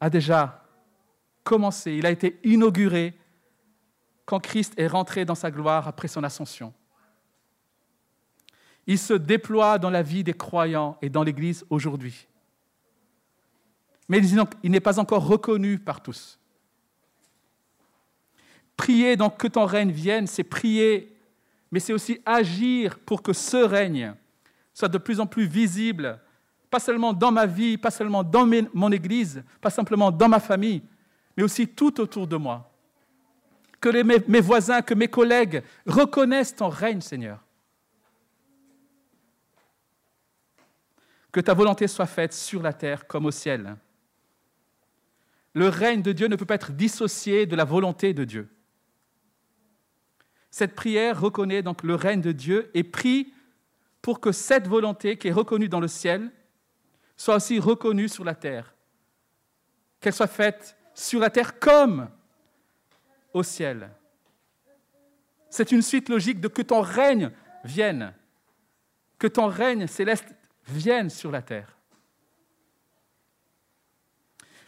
a 0.00 0.10
déjà 0.10 0.64
commencé, 1.44 1.92
il 1.92 2.06
a 2.06 2.10
été 2.10 2.40
inauguré 2.42 3.16
quand 4.26 4.40
Christ 4.40 4.74
est 4.76 4.88
rentré 4.88 5.24
dans 5.24 5.36
sa 5.36 5.50
gloire 5.50 5.88
après 5.88 6.08
son 6.08 6.22
ascension. 6.24 6.74
Il 8.86 8.98
se 8.98 9.14
déploie 9.14 9.78
dans 9.78 9.90
la 9.90 10.02
vie 10.02 10.24
des 10.24 10.34
croyants 10.34 10.98
et 11.00 11.08
dans 11.08 11.22
l'Église 11.22 11.64
aujourd'hui. 11.70 12.26
Mais 14.08 14.20
il 14.62 14.70
n'est 14.70 14.80
pas 14.80 14.98
encore 15.00 15.26
reconnu 15.26 15.78
par 15.78 16.02
tous. 16.02 16.38
Prier 18.76 19.16
donc 19.16 19.38
que 19.38 19.48
ton 19.48 19.64
règne 19.64 19.90
vienne, 19.90 20.26
c'est 20.26 20.44
prier, 20.44 21.16
mais 21.70 21.80
c'est 21.80 21.92
aussi 21.92 22.20
agir 22.26 22.98
pour 22.98 23.22
que 23.22 23.32
ce 23.32 23.56
règne 23.56 24.14
soit 24.74 24.88
de 24.88 24.98
plus 24.98 25.20
en 25.20 25.26
plus 25.26 25.46
visible, 25.46 26.20
pas 26.68 26.78
seulement 26.78 27.12
dans 27.12 27.32
ma 27.32 27.46
vie, 27.46 27.78
pas 27.78 27.90
seulement 27.90 28.22
dans 28.22 28.46
mon 28.74 28.92
Église, 28.92 29.42
pas 29.60 29.70
simplement 29.70 30.10
dans 30.10 30.28
ma 30.28 30.40
famille, 30.40 30.82
mais 31.36 31.42
aussi 31.42 31.66
tout 31.66 31.98
autour 32.00 32.26
de 32.26 32.36
moi 32.36 32.75
que 33.80 34.02
mes, 34.02 34.40
voisins, 34.40 34.82
que 34.82 34.94
mes 34.94 35.08
collègues 35.08 35.62
reconnaissent 35.86 36.56
ton 36.56 36.68
règne, 36.68 37.00
Seigneur. 37.00 37.42
Que 41.30 41.40
ta 41.40 41.54
volonté 41.54 41.86
soit 41.86 42.06
faite 42.06 42.32
sur 42.32 42.62
la 42.62 42.72
terre 42.72 43.06
comme 43.06 43.26
au 43.26 43.30
ciel. 43.30 43.76
Le 45.52 45.68
règne 45.68 46.02
de 46.02 46.12
Dieu 46.12 46.28
ne 46.28 46.36
peut 46.36 46.46
pas 46.46 46.54
être 46.54 46.72
dissocié 46.72 47.46
de 47.46 47.56
la 47.56 47.64
volonté 47.64 48.14
de 48.14 48.24
Dieu. 48.24 48.48
Cette 50.50 50.74
prière 50.74 51.20
reconnaît 51.20 51.62
donc 51.62 51.82
le 51.82 51.94
règne 51.94 52.22
de 52.22 52.32
Dieu 52.32 52.70
et 52.72 52.82
prie 52.82 53.32
pour 54.00 54.20
que 54.20 54.32
cette 54.32 54.66
volonté 54.66 55.18
qui 55.18 55.28
est 55.28 55.32
reconnue 55.32 55.68
dans 55.68 55.80
le 55.80 55.88
ciel 55.88 56.30
soit 57.16 57.36
aussi 57.36 57.58
reconnue 57.58 58.08
sur 58.08 58.24
la 58.24 58.34
terre. 58.34 58.74
Qu'elle 60.00 60.14
soit 60.14 60.26
faite 60.26 60.76
sur 60.94 61.20
la 61.20 61.28
terre 61.28 61.58
comme 61.58 62.08
au 63.36 63.42
ciel. 63.42 63.90
C'est 65.50 65.70
une 65.70 65.82
suite 65.82 66.08
logique 66.08 66.40
de 66.40 66.48
que 66.48 66.62
ton 66.62 66.80
règne 66.80 67.30
vienne, 67.64 68.14
que 69.18 69.26
ton 69.26 69.46
règne 69.46 69.86
céleste 69.86 70.34
vienne 70.66 71.10
sur 71.10 71.30
la 71.30 71.42
terre. 71.42 71.76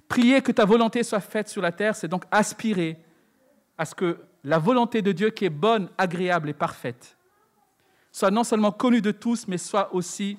Prier 0.07 0.43
que 0.43 0.53
ta 0.53 0.67
volonté 0.67 1.03
soit 1.03 1.21
faite 1.21 1.49
sur 1.49 1.63
la 1.63 1.73
terre, 1.73 1.97
c'est 1.97 2.09
donc 2.09 2.25
aspirer 2.31 2.99
à 3.79 3.87
ce 3.87 3.95
que 3.95 4.21
la 4.45 4.59
volonté 4.59 5.01
de 5.01 5.13
Dieu 5.13 5.31
qui 5.31 5.47
est 5.47 5.51
bonne, 5.51 5.89
agréable 5.97 6.51
et 6.51 6.55
parfaite 6.55 7.17
soit 8.13 8.31
non 8.31 8.45
seulement 8.45 8.73
connue 8.73 9.01
de 9.01 9.13
tous, 9.13 9.47
mais 9.47 9.59
soit 9.59 9.95
aussi 9.95 10.39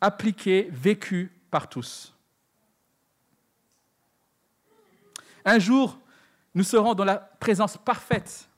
appliquée, 0.00 0.68
vécue 0.70 1.32
par 1.50 1.68
tous. 1.68 2.14
Un 5.44 5.58
jour, 5.58 5.98
nous 6.56 6.64
serons 6.64 6.94
dans 6.94 7.04
la 7.04 7.18
présence 7.18 7.76
parfaite 7.76 8.48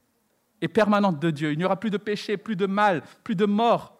et 0.60 0.68
permanente 0.68 1.18
de 1.18 1.32
Dieu. 1.32 1.50
Il 1.50 1.58
n'y 1.58 1.64
aura 1.64 1.80
plus 1.80 1.90
de 1.90 1.96
péché, 1.96 2.36
plus 2.36 2.54
de 2.54 2.66
mal, 2.66 3.02
plus 3.24 3.34
de 3.34 3.44
mort. 3.44 3.98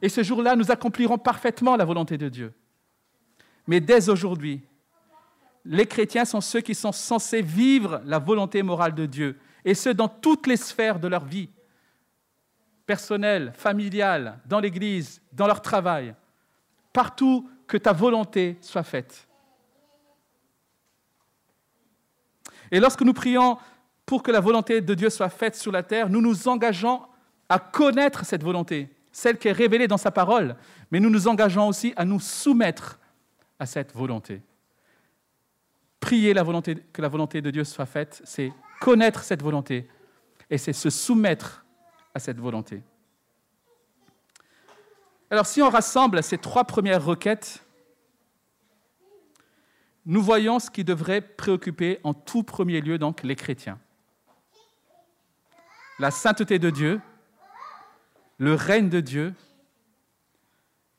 Et 0.00 0.08
ce 0.08 0.22
jour-là, 0.22 0.54
nous 0.54 0.70
accomplirons 0.70 1.18
parfaitement 1.18 1.74
la 1.74 1.84
volonté 1.84 2.16
de 2.16 2.28
Dieu. 2.28 2.54
Mais 3.66 3.80
dès 3.80 4.08
aujourd'hui, 4.08 4.62
les 5.64 5.84
chrétiens 5.84 6.24
sont 6.24 6.40
ceux 6.40 6.60
qui 6.60 6.76
sont 6.76 6.92
censés 6.92 7.42
vivre 7.42 8.00
la 8.04 8.20
volonté 8.20 8.62
morale 8.62 8.94
de 8.94 9.04
Dieu, 9.04 9.36
et 9.64 9.74
ce, 9.74 9.88
dans 9.88 10.08
toutes 10.08 10.46
les 10.46 10.56
sphères 10.56 11.00
de 11.00 11.08
leur 11.08 11.24
vie, 11.24 11.50
personnelle, 12.86 13.52
familiale, 13.56 14.38
dans 14.46 14.60
l'Église, 14.60 15.20
dans 15.32 15.48
leur 15.48 15.60
travail, 15.60 16.14
partout 16.92 17.50
que 17.66 17.78
ta 17.78 17.92
volonté 17.92 18.58
soit 18.60 18.84
faite. 18.84 19.26
Et 22.70 22.80
lorsque 22.80 23.02
nous 23.02 23.12
prions 23.12 23.58
pour 24.06 24.22
que 24.22 24.30
la 24.30 24.40
volonté 24.40 24.80
de 24.80 24.94
Dieu 24.94 25.10
soit 25.10 25.28
faite 25.28 25.54
sur 25.54 25.72
la 25.72 25.82
terre, 25.82 26.08
nous 26.08 26.20
nous 26.20 26.48
engageons 26.48 27.02
à 27.48 27.58
connaître 27.58 28.24
cette 28.24 28.42
volonté, 28.42 28.88
celle 29.12 29.38
qui 29.38 29.48
est 29.48 29.52
révélée 29.52 29.88
dans 29.88 29.96
sa 29.96 30.10
parole, 30.10 30.56
mais 30.90 31.00
nous 31.00 31.10
nous 31.10 31.28
engageons 31.28 31.68
aussi 31.68 31.92
à 31.96 32.04
nous 32.04 32.20
soumettre 32.20 32.98
à 33.58 33.66
cette 33.66 33.94
volonté. 33.94 34.42
Prier 36.00 36.34
que 36.34 37.02
la 37.02 37.08
volonté 37.08 37.40
de 37.40 37.50
Dieu 37.50 37.64
soit 37.64 37.86
faite, 37.86 38.20
c'est 38.24 38.52
connaître 38.80 39.22
cette 39.22 39.42
volonté 39.42 39.88
et 40.50 40.58
c'est 40.58 40.72
se 40.72 40.90
soumettre 40.90 41.64
à 42.14 42.18
cette 42.18 42.38
volonté. 42.38 42.82
Alors 45.30 45.46
si 45.46 45.62
on 45.62 45.70
rassemble 45.70 46.22
ces 46.22 46.38
trois 46.38 46.64
premières 46.64 47.04
requêtes, 47.04 47.63
nous 50.06 50.22
voyons 50.22 50.58
ce 50.58 50.70
qui 50.70 50.84
devrait 50.84 51.22
préoccuper 51.22 51.98
en 52.02 52.12
tout 52.12 52.42
premier 52.42 52.80
lieu 52.80 52.98
donc 52.98 53.22
les 53.22 53.36
chrétiens. 53.36 53.78
La 55.98 56.10
sainteté 56.10 56.58
de 56.58 56.70
Dieu, 56.70 57.00
le 58.38 58.54
règne 58.54 58.88
de 58.88 59.00
Dieu 59.00 59.34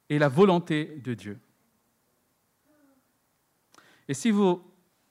et 0.10 0.18
la 0.18 0.30
volonté 0.30 1.02
de 1.04 1.14
Dieu. 1.14 1.40
Et 4.08 4.14
si 4.14 4.32
vous, 4.32 4.64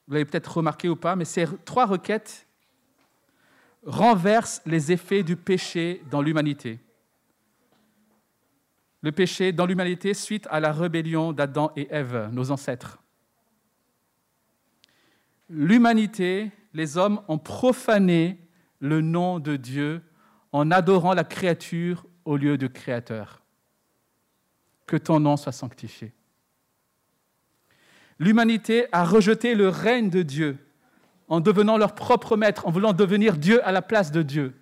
l'avez 0.08 0.24
peut-être 0.24 0.56
remarqué 0.56 0.88
ou 0.88 0.96
pas, 0.96 1.16
mais 1.16 1.24
ces 1.24 1.46
trois 1.64 1.86
requêtes 1.86 2.46
renversent 3.84 4.62
les 4.66 4.92
effets 4.92 5.22
du 5.22 5.36
péché 5.36 6.02
dans 6.10 6.22
l'humanité. 6.22 6.78
Le 9.02 9.12
péché 9.12 9.52
dans 9.52 9.66
l'humanité 9.66 10.14
suite 10.14 10.48
à 10.50 10.60
la 10.60 10.72
rébellion 10.72 11.32
d'Adam 11.32 11.70
et 11.76 11.86
Ève, 11.90 12.30
nos 12.32 12.50
ancêtres. 12.50 13.03
L'humanité, 15.56 16.50
les 16.72 16.96
hommes 16.96 17.20
ont 17.28 17.38
profané 17.38 18.40
le 18.80 19.00
nom 19.00 19.38
de 19.38 19.54
Dieu 19.54 20.02
en 20.50 20.72
adorant 20.72 21.14
la 21.14 21.22
créature 21.22 22.06
au 22.24 22.36
lieu 22.36 22.58
du 22.58 22.68
Créateur. 22.68 23.40
Que 24.86 24.96
ton 24.96 25.20
nom 25.20 25.36
soit 25.36 25.52
sanctifié. 25.52 26.12
L'humanité 28.18 28.86
a 28.90 29.04
rejeté 29.04 29.54
le 29.54 29.68
règne 29.68 30.10
de 30.10 30.22
Dieu 30.22 30.58
en 31.28 31.38
devenant 31.38 31.76
leur 31.76 31.94
propre 31.94 32.36
maître, 32.36 32.66
en 32.66 32.72
voulant 32.72 32.92
devenir 32.92 33.36
Dieu 33.36 33.64
à 33.64 33.70
la 33.70 33.80
place 33.80 34.10
de 34.10 34.22
Dieu. 34.22 34.54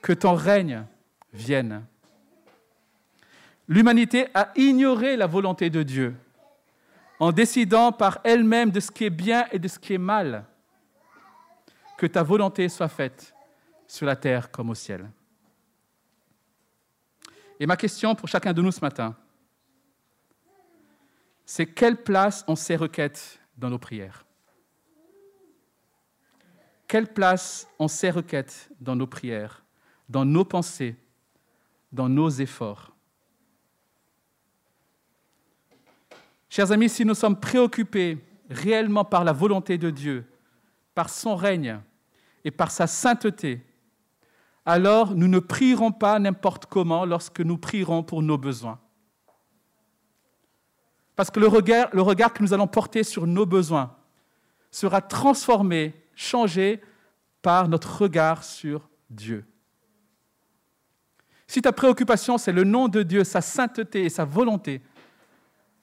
Que 0.00 0.12
ton 0.12 0.34
règne 0.34 0.84
vienne. 1.32 1.84
L'humanité 3.66 4.28
a 4.34 4.52
ignoré 4.54 5.16
la 5.16 5.26
volonté 5.26 5.70
de 5.70 5.82
Dieu 5.82 6.14
en 7.22 7.30
décidant 7.30 7.92
par 7.92 8.18
elle-même 8.24 8.72
de 8.72 8.80
ce 8.80 8.90
qui 8.90 9.04
est 9.04 9.10
bien 9.10 9.46
et 9.52 9.60
de 9.60 9.68
ce 9.68 9.78
qui 9.78 9.94
est 9.94 9.98
mal. 9.98 10.44
Que 11.96 12.06
ta 12.06 12.24
volonté 12.24 12.68
soit 12.68 12.88
faite 12.88 13.32
sur 13.86 14.06
la 14.06 14.16
terre 14.16 14.50
comme 14.50 14.70
au 14.70 14.74
ciel. 14.74 15.08
Et 17.60 17.66
ma 17.66 17.76
question 17.76 18.16
pour 18.16 18.26
chacun 18.26 18.52
de 18.52 18.60
nous 18.60 18.72
ce 18.72 18.80
matin, 18.80 19.16
c'est 21.46 21.66
quelle 21.66 22.02
place 22.02 22.44
ont 22.48 22.56
ces 22.56 22.74
requêtes 22.74 23.38
dans 23.56 23.70
nos 23.70 23.78
prières? 23.78 24.24
Quelle 26.88 27.06
place 27.06 27.68
ont 27.78 27.86
ces 27.86 28.10
requêtes 28.10 28.68
dans 28.80 28.96
nos 28.96 29.06
prières, 29.06 29.64
dans 30.08 30.24
nos 30.24 30.44
pensées, 30.44 30.96
dans 31.92 32.08
nos 32.08 32.30
efforts? 32.30 32.91
Chers 36.54 36.70
amis, 36.70 36.90
si 36.90 37.06
nous 37.06 37.14
sommes 37.14 37.40
préoccupés 37.40 38.18
réellement 38.50 39.06
par 39.06 39.24
la 39.24 39.32
volonté 39.32 39.78
de 39.78 39.88
Dieu, 39.88 40.26
par 40.94 41.08
son 41.08 41.34
règne 41.34 41.80
et 42.44 42.50
par 42.50 42.70
sa 42.70 42.86
sainteté, 42.86 43.64
alors 44.66 45.14
nous 45.14 45.28
ne 45.28 45.38
prierons 45.38 45.92
pas 45.92 46.18
n'importe 46.18 46.66
comment 46.66 47.06
lorsque 47.06 47.40
nous 47.40 47.56
prierons 47.56 48.02
pour 48.02 48.20
nos 48.20 48.36
besoins. 48.36 48.78
Parce 51.16 51.30
que 51.30 51.40
le 51.40 51.46
regard, 51.46 52.34
que 52.34 52.42
nous 52.42 52.52
allons 52.52 52.66
porter 52.66 53.02
sur 53.02 53.26
nos 53.26 53.46
besoins 53.46 53.96
sera 54.70 55.00
transformé, 55.00 55.94
changé 56.14 56.82
par 57.40 57.66
notre 57.66 58.02
regard 58.02 58.44
sur 58.44 58.90
Dieu. 59.08 59.46
Si 61.46 61.62
ta 61.62 61.72
préoccupation, 61.72 62.36
c'est 62.36 62.52
le 62.52 62.64
nom 62.64 62.88
de 62.88 63.02
Dieu, 63.02 63.24
sa 63.24 63.40
sainteté 63.40 64.04
et 64.04 64.10
sa 64.10 64.26
volonté, 64.26 64.82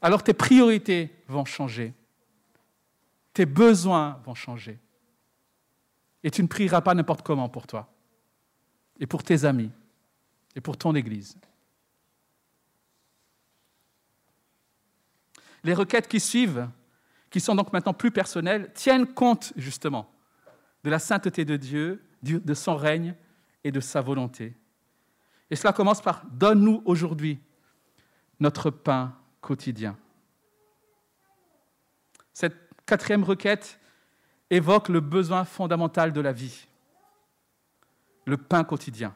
alors 0.01 0.23
tes 0.23 0.33
priorités 0.33 1.13
vont 1.27 1.45
changer. 1.45 1.93
Tes 3.33 3.45
besoins 3.45 4.21
vont 4.25 4.35
changer. 4.35 4.79
Et 6.23 6.31
tu 6.31 6.41
ne 6.41 6.47
prieras 6.47 6.81
pas 6.81 6.93
n'importe 6.93 7.21
comment 7.21 7.49
pour 7.49 7.67
toi, 7.67 7.89
et 8.99 9.07
pour 9.07 9.23
tes 9.23 9.45
amis, 9.45 9.71
et 10.55 10.61
pour 10.61 10.77
ton 10.77 10.95
Église. 10.95 11.37
Les 15.63 15.73
requêtes 15.73 16.07
qui 16.07 16.19
suivent, 16.19 16.69
qui 17.29 17.39
sont 17.39 17.55
donc 17.55 17.71
maintenant 17.71 17.93
plus 17.93 18.11
personnelles, 18.11 18.71
tiennent 18.73 19.07
compte 19.07 19.53
justement 19.55 20.11
de 20.83 20.89
la 20.89 20.99
sainteté 20.99 21.45
de 21.45 21.57
Dieu, 21.57 22.03
de 22.21 22.53
son 22.53 22.75
règne 22.75 23.15
et 23.63 23.71
de 23.71 23.79
sa 23.79 24.01
volonté. 24.01 24.55
Et 25.49 25.55
cela 25.55 25.73
commence 25.73 26.01
par 26.01 26.25
Donne-nous 26.31 26.81
aujourd'hui 26.85 27.39
notre 28.39 28.69
pain 28.69 29.18
quotidien. 29.41 29.97
Cette 32.33 32.55
quatrième 32.85 33.23
requête 33.23 33.79
évoque 34.49 34.89
le 34.89 34.99
besoin 34.99 35.45
fondamental 35.45 36.11
de 36.13 36.21
la 36.21 36.31
vie, 36.31 36.67
le 38.25 38.37
pain 38.37 38.63
quotidien. 38.63 39.15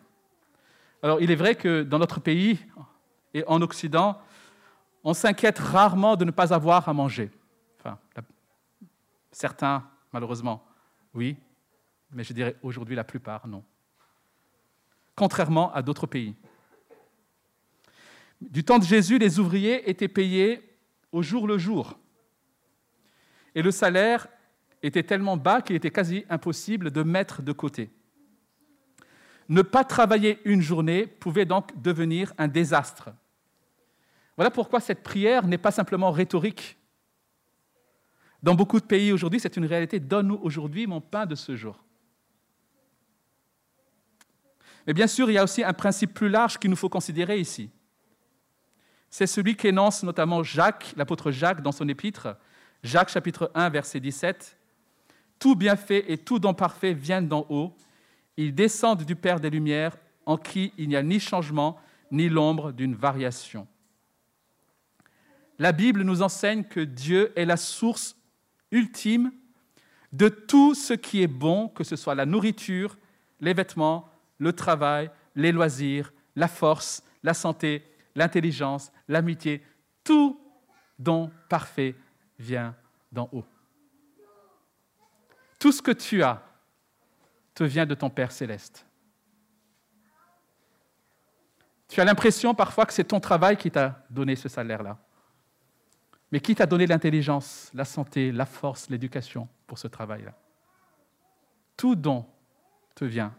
Alors 1.01 1.21
il 1.21 1.31
est 1.31 1.35
vrai 1.35 1.55
que 1.55 1.83
dans 1.83 1.99
notre 1.99 2.19
pays 2.19 2.59
et 3.33 3.43
en 3.47 3.61
Occident, 3.61 4.21
on 5.03 5.13
s'inquiète 5.13 5.59
rarement 5.59 6.15
de 6.15 6.25
ne 6.25 6.31
pas 6.31 6.53
avoir 6.53 6.87
à 6.87 6.93
manger. 6.93 7.31
Enfin, 7.79 7.97
certains, 9.31 9.83
malheureusement, 10.13 10.65
oui, 11.13 11.35
mais 12.11 12.23
je 12.23 12.33
dirais 12.33 12.55
aujourd'hui 12.61 12.95
la 12.95 13.03
plupart, 13.03 13.47
non. 13.47 13.63
Contrairement 15.15 15.73
à 15.73 15.81
d'autres 15.81 16.07
pays. 16.07 16.35
Du 18.49 18.63
temps 18.63 18.79
de 18.79 18.83
Jésus, 18.83 19.17
les 19.17 19.39
ouvriers 19.39 19.89
étaient 19.89 20.07
payés 20.07 20.61
au 21.11 21.21
jour 21.21 21.47
le 21.47 21.57
jour. 21.57 21.97
Et 23.55 23.61
le 23.61 23.71
salaire 23.71 24.27
était 24.81 25.03
tellement 25.03 25.37
bas 25.37 25.61
qu'il 25.61 25.75
était 25.75 25.91
quasi 25.91 26.25
impossible 26.29 26.91
de 26.91 27.03
mettre 27.03 27.41
de 27.41 27.51
côté. 27.51 27.91
Ne 29.49 29.61
pas 29.61 29.83
travailler 29.83 30.39
une 30.45 30.61
journée 30.61 31.05
pouvait 31.05 31.45
donc 31.45 31.79
devenir 31.81 32.33
un 32.37 32.47
désastre. 32.47 33.11
Voilà 34.35 34.49
pourquoi 34.49 34.79
cette 34.79 35.03
prière 35.03 35.45
n'est 35.45 35.57
pas 35.57 35.71
simplement 35.71 36.11
rhétorique. 36.11 36.77
Dans 38.41 38.55
beaucoup 38.55 38.79
de 38.79 38.85
pays 38.85 39.11
aujourd'hui, 39.11 39.39
c'est 39.39 39.55
une 39.55 39.65
réalité. 39.65 39.99
Donne-nous 39.99 40.39
aujourd'hui 40.41 40.87
mon 40.87 40.99
pain 41.01 41.25
de 41.25 41.35
ce 41.35 41.55
jour. 41.55 41.83
Mais 44.85 44.93
bien 44.93 45.07
sûr, 45.07 45.29
il 45.29 45.33
y 45.33 45.37
a 45.37 45.43
aussi 45.43 45.63
un 45.63 45.73
principe 45.73 46.13
plus 46.13 46.29
large 46.29 46.57
qu'il 46.57 46.69
nous 46.69 46.75
faut 46.75 46.89
considérer 46.89 47.39
ici. 47.39 47.69
C'est 49.15 49.27
celui 49.27 49.55
qu'énonce 49.55 50.01
notamment 50.01 50.41
Jacques, 50.41 50.91
l'apôtre 50.97 51.29
Jacques, 51.29 51.61
dans 51.61 51.71
son 51.71 51.87
épître, 51.87 52.35
Jacques 52.81 53.09
chapitre 53.09 53.51
1, 53.53 53.69
verset 53.69 53.99
17. 53.99 54.57
Tout 55.37 55.55
bienfait 55.55 56.05
et 56.07 56.17
tout 56.17 56.39
don 56.39 56.55
parfait 56.55 56.93
viennent 56.93 57.27
d'en 57.27 57.45
haut. 57.49 57.75
Ils 58.37 58.55
descendent 58.55 59.03
du 59.03 59.15
Père 59.15 59.39
des 59.39 59.51
Lumières, 59.51 59.95
en 60.25 60.35
qui 60.35 60.73
il 60.79 60.89
n'y 60.89 60.95
a 60.95 61.03
ni 61.03 61.19
changement, 61.19 61.79
ni 62.09 62.27
l'ombre 62.27 62.71
d'une 62.71 62.95
variation. 62.95 63.67
La 65.59 65.73
Bible 65.73 66.01
nous 66.01 66.23
enseigne 66.23 66.63
que 66.63 66.79
Dieu 66.79 67.31
est 67.35 67.45
la 67.45 67.57
source 67.57 68.17
ultime 68.71 69.31
de 70.11 70.27
tout 70.27 70.73
ce 70.73 70.93
qui 70.93 71.21
est 71.21 71.27
bon, 71.27 71.67
que 71.67 71.83
ce 71.83 71.95
soit 71.95 72.15
la 72.15 72.25
nourriture, 72.25 72.97
les 73.41 73.53
vêtements, 73.53 74.09
le 74.39 74.53
travail, 74.53 75.11
les 75.35 75.51
loisirs, 75.51 76.11
la 76.35 76.47
force, 76.47 77.03
la 77.21 77.35
santé, 77.35 77.92
l'intelligence, 78.15 78.91
l'amitié, 79.07 79.63
tout 80.03 80.39
don 80.99 81.31
parfait 81.49 81.95
vient 82.37 82.75
d'en 83.11 83.29
haut. 83.31 83.45
Tout 85.59 85.71
ce 85.71 85.81
que 85.81 85.91
tu 85.91 86.23
as 86.23 86.43
te 87.53 87.63
vient 87.63 87.85
de 87.85 87.95
ton 87.95 88.09
Père 88.09 88.31
céleste. 88.31 88.85
Tu 91.87 92.01
as 92.01 92.05
l'impression 92.05 92.55
parfois 92.55 92.85
que 92.85 92.93
c'est 92.93 93.03
ton 93.03 93.19
travail 93.19 93.55
qui 93.55 93.69
t'a 93.69 94.03
donné 94.09 94.35
ce 94.35 94.49
salaire-là. 94.49 94.97
Mais 96.31 96.39
qui 96.39 96.55
t'a 96.55 96.65
donné 96.65 96.87
l'intelligence, 96.87 97.69
la 97.75 97.85
santé, 97.85 98.31
la 98.31 98.47
force, 98.47 98.89
l'éducation 98.89 99.47
pour 99.67 99.77
ce 99.77 99.87
travail-là 99.87 100.33
Tout 101.77 101.95
don 101.95 102.25
te 102.95 103.05
vient 103.05 103.35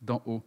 d'en 0.00 0.22
haut. 0.24 0.44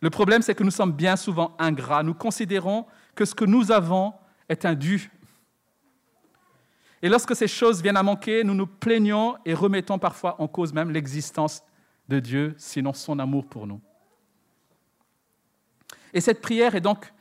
Le 0.00 0.10
problème, 0.10 0.42
c'est 0.42 0.54
que 0.54 0.64
nous 0.64 0.70
sommes 0.70 0.92
bien 0.92 1.16
souvent 1.16 1.54
ingrats. 1.58 2.02
Nous 2.02 2.14
considérons 2.14 2.86
que 3.14 3.24
ce 3.24 3.34
que 3.34 3.44
nous 3.44 3.70
avons 3.70 4.14
est 4.48 4.64
un 4.64 4.74
dû. 4.74 5.10
Et 7.02 7.08
lorsque 7.08 7.36
ces 7.36 7.48
choses 7.48 7.82
viennent 7.82 7.96
à 7.96 8.02
manquer, 8.02 8.44
nous 8.44 8.54
nous 8.54 8.66
plaignons 8.66 9.36
et 9.44 9.54
remettons 9.54 9.98
parfois 9.98 10.40
en 10.40 10.48
cause 10.48 10.72
même 10.72 10.90
l'existence 10.90 11.62
de 12.08 12.20
Dieu, 12.20 12.54
sinon 12.58 12.92
son 12.92 13.18
amour 13.18 13.46
pour 13.46 13.66
nous. 13.66 13.80
Et 16.12 16.20
cette 16.20 16.40
prière 16.40 16.74
est 16.74 16.80
donc 16.80 17.12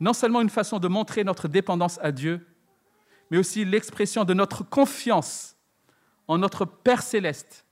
non 0.00 0.12
seulement 0.12 0.40
une 0.40 0.50
façon 0.50 0.78
de 0.78 0.88
montrer 0.88 1.24
notre 1.24 1.48
dépendance 1.48 1.98
à 2.02 2.12
Dieu, 2.12 2.46
mais 3.30 3.38
aussi 3.38 3.64
l'expression 3.64 4.24
de 4.24 4.34
notre 4.34 4.62
confiance 4.62 5.56
en 6.26 6.38
notre 6.38 6.64
Père 6.64 7.02
céleste, 7.02 7.64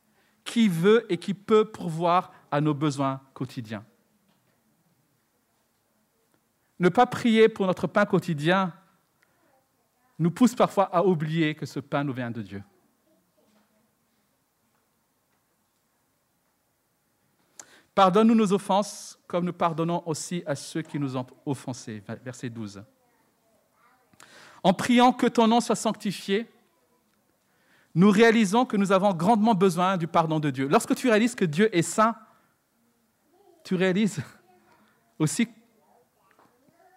qui 0.45 0.69
veut 0.69 1.05
et 1.13 1.19
qui 1.19 1.35
peut 1.35 1.65
pourvoir 1.65 2.33
à 2.51 2.61
nos 2.61 2.75
besoins 2.75 3.21
quotidiens. 3.35 3.85
Ne 6.79 6.89
pas 6.89 7.07
prier 7.07 7.49
pour 7.49 7.67
notre 7.67 7.87
pain 7.87 8.05
quotidien 8.05 8.73
nous 10.19 10.31
pousse 10.31 10.55
parfois 10.55 10.85
à 10.85 11.03
oublier 11.03 11.55
que 11.55 11.67
ce 11.67 11.81
pain 11.81 12.05
nous 12.05 12.13
vient 12.13 12.31
de 12.31 12.43
Dieu. 12.43 12.63
Pardonne-nous 17.95 18.35
nos 18.35 18.53
offenses, 18.53 19.19
comme 19.27 19.47
nous 19.47 19.55
pardonnons 19.55 20.03
aussi 20.07 20.43
à 20.47 20.55
ceux 20.55 20.83
qui 20.83 20.99
nous 20.99 21.17
ont 21.17 21.27
offensés. 21.47 22.03
Verset 22.23 22.51
12. 22.51 22.85
En 24.63 24.75
priant 24.75 25.13
que 25.13 25.27
ton 25.27 25.47
nom 25.47 25.61
soit 25.61 25.77
sanctifié, 25.77 26.51
nous 27.95 28.11
réalisons 28.11 28.67
que 28.67 28.77
nous 28.77 28.93
avons 28.93 29.15
grandement 29.15 29.55
besoin 29.55 29.97
du 29.97 30.07
pardon 30.07 30.39
de 30.41 30.51
Dieu. 30.51 30.69
Lorsque 30.69 30.95
tu 30.95 31.09
réalises 31.09 31.35
que 31.35 31.47
Dieu 31.47 31.75
est 31.75 31.81
saint, 31.81 32.15
tu 33.65 33.75
réalises 33.75 34.23
aussi 35.19 35.49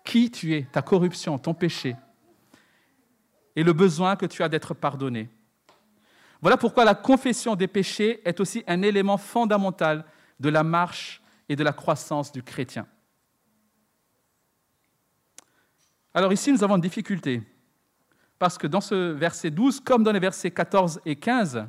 qui 0.10 0.32
tu 0.32 0.56
es, 0.56 0.64
ta 0.64 0.82
corruption, 0.82 1.38
ton 1.38 1.54
péché, 1.54 1.96
et 3.56 3.62
le 3.62 3.74
besoin 3.74 4.16
que 4.16 4.26
tu 4.26 4.42
as 4.42 4.50
d'être 4.50 4.74
pardonné. 4.74 5.30
Voilà 6.42 6.58
pourquoi 6.58 6.84
la 6.84 6.96
confession 6.96 7.56
des 7.56 7.68
péchés 7.68 8.20
est 8.26 8.40
aussi 8.40 8.64
un 8.66 8.82
élément 8.82 9.18
fondamental 9.18 10.04
de 10.40 10.50
la 10.50 10.64
marche 10.64 11.22
et 11.48 11.56
de 11.56 11.64
la 11.64 11.74
croissance 11.74 12.32
du 12.32 12.42
chrétien. 12.42 12.88
Alors 16.16 16.34
ici, 16.34 16.52
nous 16.52 16.64
avons 16.64 16.78
une 16.78 16.82
difficulté, 16.82 17.44
parce 18.40 18.58
que 18.58 18.66
dans 18.66 18.82
ce 18.82 19.12
verset 19.12 19.52
12, 19.52 19.80
comme 19.82 20.02
dans 20.02 20.12
les 20.12 20.20
versets 20.20 20.50
14 20.50 21.02
et 21.06 21.18
15, 21.18 21.68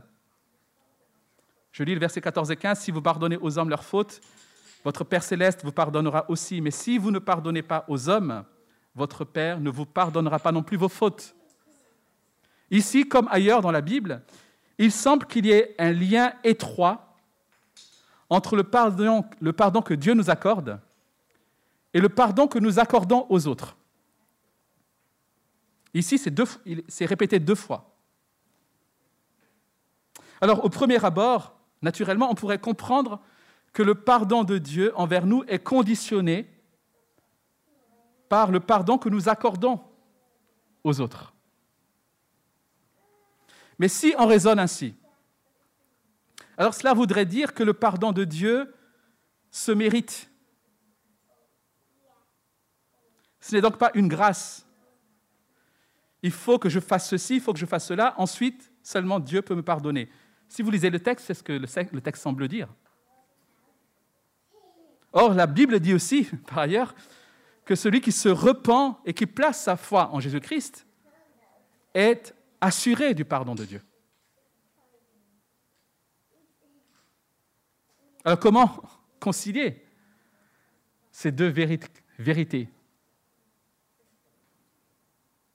je 1.73 1.83
lis 1.83 1.93
le 1.93 2.01
verset 2.01 2.23
14 2.23 2.51
et 2.53 2.57
15, 2.57 2.81
si 2.81 2.91
vous 2.91 3.03
pardonnez 3.03 3.37
aux 3.37 3.59
hommes 3.59 3.69
leurs 3.69 3.85
fautes, 3.85 4.23
votre 4.85 5.05
Père 5.05 5.23
céleste 5.23 5.65
vous 5.65 5.73
pardonnera 5.73 6.31
aussi. 6.31 6.61
Mais 6.61 6.71
si 6.71 6.99
vous 6.99 7.11
ne 7.11 7.19
pardonnez 7.19 7.63
pas 7.63 7.85
aux 7.89 8.09
hommes, 8.09 8.45
votre 8.95 9.25
Père 9.25 9.61
ne 9.61 9.71
vous 9.71 9.87
pardonnera 9.87 10.39
pas 10.39 10.53
non 10.53 10.63
plus 10.63 10.77
vos 10.77 10.89
fautes. 10.89 11.35
Ici, 12.71 13.09
comme 13.09 13.29
ailleurs 13.31 13.61
dans 13.63 13.73
la 13.73 13.81
Bible, 13.81 14.23
il 14.79 14.93
semble 14.93 15.27
qu'il 15.27 15.47
y 15.47 15.51
ait 15.51 15.75
un 15.79 15.93
lien 15.93 16.33
étroit 16.45 17.17
entre 18.29 18.55
le 18.55 18.63
pardon, 18.63 19.83
que 19.83 19.95
Dieu 19.95 20.15
nous 20.15 20.31
accorde 20.31 20.81
et 21.93 22.01
le 22.01 22.09
pardon 22.09 22.47
que 22.47 22.61
nous 22.61 22.79
accordons 22.79 23.27
aux 23.29 23.49
autres. 23.49 23.77
Ici, 25.93 26.17
c'est 26.89 27.07
répété 27.07 27.41
deux 27.41 27.57
fois. 27.57 27.97
Alors, 30.41 30.65
au 30.65 30.69
premier 30.69 31.05
abord, 31.05 31.57
naturellement, 31.83 32.31
on 32.31 32.35
pourrait 32.35 32.61
comprendre 32.61 33.21
que 33.73 33.83
le 33.83 33.95
pardon 33.95 34.45
de 34.45 34.59
Dieu 34.59 34.93
envers 34.97 35.27
nous 35.27 35.45
est 35.45 35.61
conditionné 35.61 36.49
par 38.29 38.51
le 38.51 38.61
pardon 38.61 38.99
que 38.99 39.09
nous 39.09 39.29
accordons 39.29 39.81
aux 40.85 41.01
autres. 41.01 41.35
Mais 43.79 43.89
si 43.89 44.15
on 44.19 44.27
raisonne 44.27 44.59
ainsi, 44.59 44.95
alors 46.57 46.75
cela 46.75 46.93
voudrait 46.93 47.27
dire 47.27 47.55
que 47.55 47.63
le 47.63 47.73
pardon 47.73 48.13
de 48.13 48.25
Dieu 48.25 48.75
se 49.51 49.73
mérite. 49.73 50.31
Ce 53.41 53.55
n'est 53.55 53.63
donc 53.63 53.79
pas 53.79 53.91
une 53.95 54.09
grâce. 54.09 54.67
Il 56.23 56.31
faut 56.31 56.59
que 56.59 56.69
je 56.69 56.81
fasse 56.81 57.09
ceci, 57.09 57.37
il 57.37 57.41
faut 57.41 57.53
que 57.53 57.59
je 57.59 57.67
fasse 57.67 57.87
cela, 57.87 58.15
ensuite 58.19 58.71
seulement 58.83 59.19
Dieu 59.19 59.43
peut 59.43 59.55
me 59.55 59.63
pardonner. 59.63 60.11
Si 60.49 60.63
vous 60.63 60.71
lisez 60.71 60.91
le 60.91 61.01
texte, 61.01 61.27
c'est 61.27 61.35
ce 61.35 61.43
que 61.43 61.53
le 61.53 62.01
texte 62.01 62.23
semble 62.23 62.47
dire. 62.49 62.69
Or, 65.13 65.35
la 65.35 65.47
Bible 65.47 65.81
dit 65.81 65.95
aussi, 65.95 66.25
par 66.47 66.59
ailleurs, 66.59 66.95
que 67.65 67.75
celui 67.75 68.01
qui 68.01 68.13
se 68.13 68.29
repent 68.29 68.99
et 69.05 69.15
qui 69.15 69.27
place 69.27 69.63
sa 69.63 69.77
foi 69.77 70.11
en 70.13 70.21
Jésus-Christ 70.21 70.87
est 71.95 72.35
assuré 72.61 73.15
du 73.15 73.25
pardon 73.25 73.55
de 73.55 73.65
Dieu. 73.65 73.83
Alors 78.25 78.39
comment 78.39 78.83
concilier 79.21 79.85
ces 81.11 81.33
deux 81.33 81.49
vérités 82.19 82.69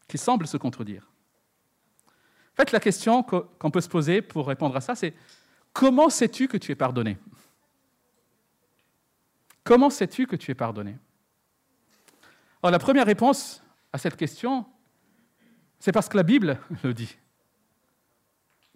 qui 0.08 0.18
semblent 0.18 0.48
se 0.48 0.58
contredire? 0.58 1.12
En 2.54 2.56
fait, 2.56 2.72
la 2.72 2.80
question 2.80 3.22
qu'on 3.24 3.72
peut 3.72 3.82
se 3.82 3.89
poser 3.89 4.22
pour 4.22 4.48
répondre 4.48 4.76
à 4.78 4.82
ça, 4.82 4.96
c'est 4.96 5.13
comment 5.74 6.10
sais-tu 6.10 6.48
que 6.48 6.56
tu 6.56 6.72
es 6.72 6.76
pardonné? 6.76 7.18
Comment 9.65 9.89
sais-tu 9.89 10.28
que 10.28 10.36
tu 10.36 10.51
es 10.51 10.56
pardonné? 10.56 10.95
Alors 12.62 12.71
la 12.71 12.80
première 12.80 13.06
réponse 13.06 13.63
à 13.91 13.97
cette 13.97 14.15
question, 14.15 14.65
c'est 15.80 15.91
parce 15.91 16.08
que 16.08 16.15
la 16.15 16.23
Bible 16.23 16.60
le 16.84 16.93
dit. 16.93 17.17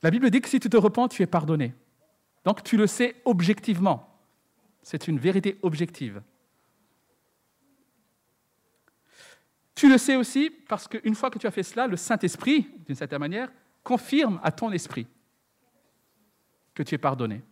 La 0.02 0.10
Bible 0.10 0.30
dit 0.32 0.42
que 0.42 0.50
si 0.50 0.60
tu 0.60 0.70
te 0.70 0.78
repens, 0.78 1.08
tu 1.08 1.22
es 1.22 1.28
pardonné. 1.28 1.76
Donc 2.44 2.64
tu 2.64 2.76
le 2.76 2.88
sais 2.88 3.22
objectivement. 3.24 4.20
C'est 4.82 5.08
une 5.08 5.20
vérité 5.20 5.60
objective. 5.62 6.24
Tu 9.76 9.90
le 9.90 9.98
sais 10.00 10.16
aussi 10.16 10.50
parce 10.50 10.88
qu'une 10.88 11.16
fois 11.16 11.30
que 11.30 11.38
tu 11.38 11.46
as 11.46 11.52
fait 11.52 11.64
cela, 11.64 11.86
le 11.86 11.98
Saint-Esprit, 11.98 12.68
d'une 12.88 12.96
certaine 12.96 13.20
manière, 13.20 13.52
confirme 13.84 14.40
à 14.44 14.52
ton 14.52 14.72
esprit 14.72 15.06
que 16.74 16.82
tu 16.82 16.96
es 16.96 16.98
pardonné. 16.98 17.44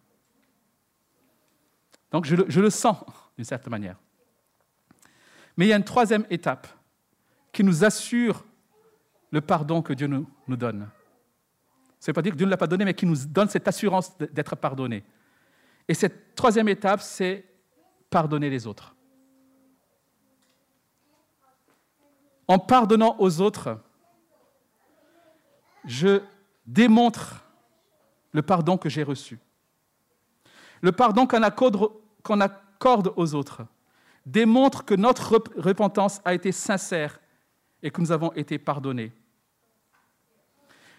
Donc 2.12 2.26
je 2.26 2.36
le, 2.36 2.46
je 2.48 2.62
le 2.62 2.70
sens 2.70 3.04
d'une 3.38 3.46
certaine 3.46 3.72
manière. 3.72 3.96
Mais 5.56 5.66
il 5.66 5.70
y 5.70 5.74
a 5.74 5.78
une 5.78 5.84
troisième 5.84 6.26
étape 6.30 6.68
qui 7.52 7.64
nous 7.64 7.84
assure 7.84 8.44
le 9.32 9.42
pardon 9.42 9.82
que 9.82 9.94
Dieu 9.94 10.08
nous, 10.08 10.28
donne. 10.48 10.90
Ce 12.00 12.10
n'est 12.10 12.14
pas 12.14 12.22
dire 12.22 12.32
que 12.32 12.38
Dieu 12.38 12.46
ne 12.46 12.52
l'a 12.52 12.58
pas 12.58 12.68
donné, 12.68 12.86
mais 12.86 12.94
qui 12.94 13.06
nous 13.06 13.26
donne 13.26 13.50
cette 13.50 13.68
assurance 13.68 14.18
d'être 14.18 14.56
pardonné. 14.56 15.04
Et 15.88 15.94
cette 15.94 16.36
troisième 16.36 16.68
étape, 16.68 17.02
c'est 17.02 17.46
pardonner 18.10 18.50
les 18.50 18.68
autres. 18.68 18.96
En 22.48 22.60
pardonnant 22.60 23.16
aux 23.20 23.42
autres, 23.42 23.80
je 25.86 26.22
démontre 26.66 27.44
le 28.32 28.42
pardon 28.42 28.78
que 28.78 28.90
j'ai 28.90 29.04
reçu. 29.04 29.40
Le 30.82 30.92
pardon 30.92 31.26
qu'on 31.26 31.44
accorde, 31.44 31.92
qu'on 32.24 32.40
accorde 32.78 33.12
aux 33.16 33.34
autres 33.34 33.64
démontre 34.26 34.86
que 34.86 34.94
notre 34.94 35.42
repentance 35.58 36.22
a 36.26 36.34
été 36.34 36.52
sincère 36.52 37.20
et 37.82 37.90
que 37.90 38.02
nous 38.02 38.12
avons 38.12 38.32
été 38.34 38.60
pardonnés. 38.60 39.12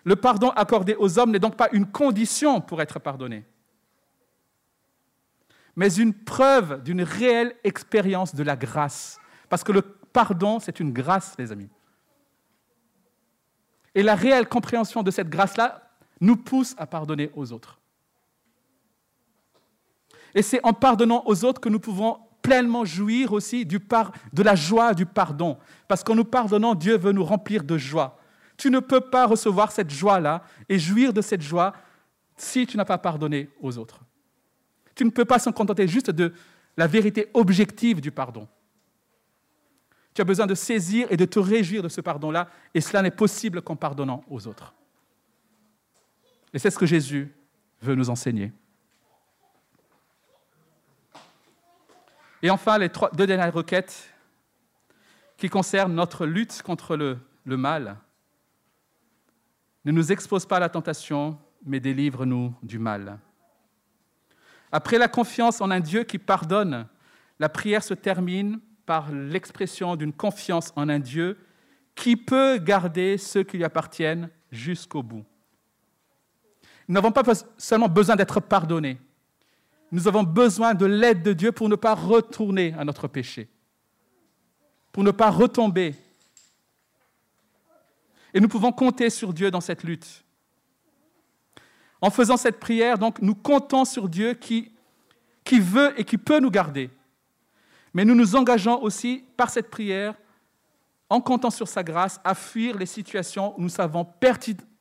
Le 0.05 0.17
pardon 0.17 0.51
accordé 0.51 0.97
aux 0.99 1.19
hommes 1.19 1.31
n'est 1.31 1.39
donc 1.39 1.57
pas 1.57 1.69
une 1.73 1.87
condition 1.87 2.61
pour 2.61 2.83
être 2.83 2.99
pardonné, 2.99 3.45
mais 5.77 5.95
une 5.95 6.15
preuve 6.15 6.83
d'une 6.83 7.03
réelle 7.03 7.55
expérience 7.63 8.35
de 8.35 8.43
la 8.43 8.57
grâce. 8.57 9.21
Parce 9.49 9.63
que 9.63 9.73
le 9.73 9.83
pardon, 9.83 10.59
c'est 10.59 10.81
une 10.81 10.93
grâce, 10.93 11.37
les 11.39 11.53
amis. 11.53 11.69
Et 13.95 14.03
la 14.03 14.17
réelle 14.17 14.49
compréhension 14.49 15.03
de 15.03 15.11
cette 15.11 15.29
grâce-là 15.29 15.91
nous 16.21 16.37
pousse 16.37 16.75
à 16.79 16.87
pardonner 16.87 17.31
aux 17.35 17.53
autres. 17.53 17.78
Et 20.35 20.43
c'est 20.43 20.65
en 20.65 20.73
pardonnant 20.73 21.23
aux 21.27 21.45
autres 21.45 21.61
que 21.61 21.69
nous 21.69 21.81
pouvons 21.81 22.19
pleinement 22.43 22.85
jouir 22.85 23.33
aussi 23.33 23.67
de 23.67 24.43
la 24.43 24.55
joie 24.55 24.95
du 24.95 25.07
pardon. 25.07 25.59
Parce 25.87 26.03
qu'en 26.03 26.15
nous 26.15 26.25
pardonnant, 26.25 26.75
Dieu 26.75 26.97
veut 26.97 27.13
nous 27.13 27.25
remplir 27.25 27.65
de 27.65 27.77
joie. 27.77 28.19
Tu 28.57 28.71
ne 28.71 28.81
peux 28.81 29.01
pas 29.01 29.27
recevoir 29.27 29.71
cette 29.71 29.91
joie-là 29.91 30.43
et 30.69 30.79
jouir 30.79 31.13
de 31.13 31.21
cette 31.21 31.43
joie 31.43 31.73
si 32.37 32.67
tu 32.67 32.77
n'as 32.77 32.85
pas 32.85 32.99
pardonné 32.99 33.51
aux 33.61 33.79
autres. 33.79 34.01
Tu 34.95 35.05
ne 35.05 35.11
peux 35.11 35.25
pas 35.25 35.39
s'en 35.39 35.53
contenter 35.53 35.87
juste 35.87 36.11
de 36.11 36.33
la 36.77 36.87
vérité 36.87 37.29
objective 37.35 38.01
du 38.01 38.11
pardon. 38.11 38.49
Tu 40.15 40.23
as 40.23 40.25
besoin 40.25 40.47
de 40.47 40.55
saisir 40.55 41.07
et 41.11 41.17
de 41.17 41.25
te 41.25 41.39
réjouir 41.39 41.83
de 41.83 41.89
ce 41.89 42.01
pardon-là, 42.01 42.49
et 42.75 42.81
cela 42.81 43.03
n'est 43.03 43.13
possible 43.13 43.63
qu'en 43.63 43.77
pardonnant 43.77 44.25
aux 44.29 44.49
autres. 44.49 44.75
Et 46.53 46.59
c'est 46.59 46.71
ce 46.71 46.79
que 46.79 46.87
Jésus 46.87 47.33
veut 47.81 47.95
nous 47.95 48.11
enseigner. 48.11 48.53
Et 52.43 52.51
enfin, 52.51 52.79
les 52.79 52.91
deux 53.15 53.27
dernières 53.27 53.53
requêtes 53.53 54.15
qui 55.37 55.49
concernent 55.49 55.95
notre 55.95 56.27
lutte 56.27 56.63
contre 56.63 56.97
le, 56.97 57.19
le 57.45 57.57
mal. 57.57 57.97
Ne 59.85 59.93
nous 59.93 60.13
expose 60.13 60.47
pas 60.47 60.57
à 60.57 60.61
la 60.61 60.69
tentation, 60.69 61.39
mais 61.65 61.81
délivre-nous 61.81 62.55
du 62.63 62.79
mal. 62.79 63.19
Après 64.71 64.99
la 64.99 65.09
confiance 65.09 65.61
en 65.61 65.71
un 65.71 65.81
Dieu 65.81 66.05
qui 66.05 66.19
pardonne, 66.19 66.87
la 67.39 67.49
prière 67.49 67.83
se 67.83 67.95
termine 67.95 68.61
par 68.85 69.11
l'expression 69.13 69.97
d'une 69.97 70.13
confiance 70.13 70.73
en 70.77 70.89
un 70.89 70.99
Dieu 70.99 71.39
qui 71.95 72.17
peut 72.17 72.59
garder 72.59 73.19
ceux 73.19 73.43
qui 73.43 73.57
lui 73.57 73.65
appartiennent 73.65 74.31
jusqu'au 74.51 75.03
bout. 75.03 75.25
Nous 76.87 76.95
n'avons 76.95 77.13
pas 77.13 77.23
seulement 77.57 77.89
besoin 77.89 78.17
d'être 78.17 78.41
pardonnés, 78.41 78.99
nous 79.91 80.07
avons 80.07 80.23
besoin 80.23 80.75
de 80.75 80.87
l'aide 80.87 81.23
de 81.23 81.33
Dieu 81.33 81.53
pour 81.53 81.69
ne 81.69 81.77
pas 81.77 81.95
retourner 81.95 82.75
à 82.79 82.85
notre 82.85 83.09
péché, 83.09 83.49
pour 84.93 85.03
ne 85.03 85.11
pas 85.11 85.31
retomber. 85.31 85.95
Et 88.35 88.41
nous 88.41 88.49
pouvons 88.49 88.73
compter 88.73 89.09
sur 89.11 89.33
Dieu 89.33 89.51
dans 89.51 89.61
cette 89.61 89.83
lutte. 89.83 90.25
En 92.01 92.11
faisant 92.11 92.37
cette 92.37 92.61
prière, 92.61 92.99
donc, 92.99 93.21
nous 93.21 93.35
comptons 93.35 93.85
sur 93.85 94.09
Dieu 94.09 94.35
qui, 94.35 94.73
qui 95.43 95.59
veut 95.59 95.99
et 95.99 96.05
qui 96.05 96.19
peut 96.19 96.39
nous 96.39 96.51
garder. 96.51 96.91
Mais 97.95 98.05
nous 98.05 98.15
nous 98.15 98.37
engageons 98.37 98.81
aussi 98.83 99.25
par 99.37 99.51
cette 99.51 99.71
prière, 99.71 100.15
en 101.11 101.21
comptant 101.21 101.51
sur 101.51 101.67
sa 101.67 101.83
grâce, 101.83 102.21
à 102.23 102.35
fuir 102.35 102.77
les 102.77 102.87
situations 102.87 103.59
où 103.59 103.63
nous 103.63 103.71
savons 103.71 104.05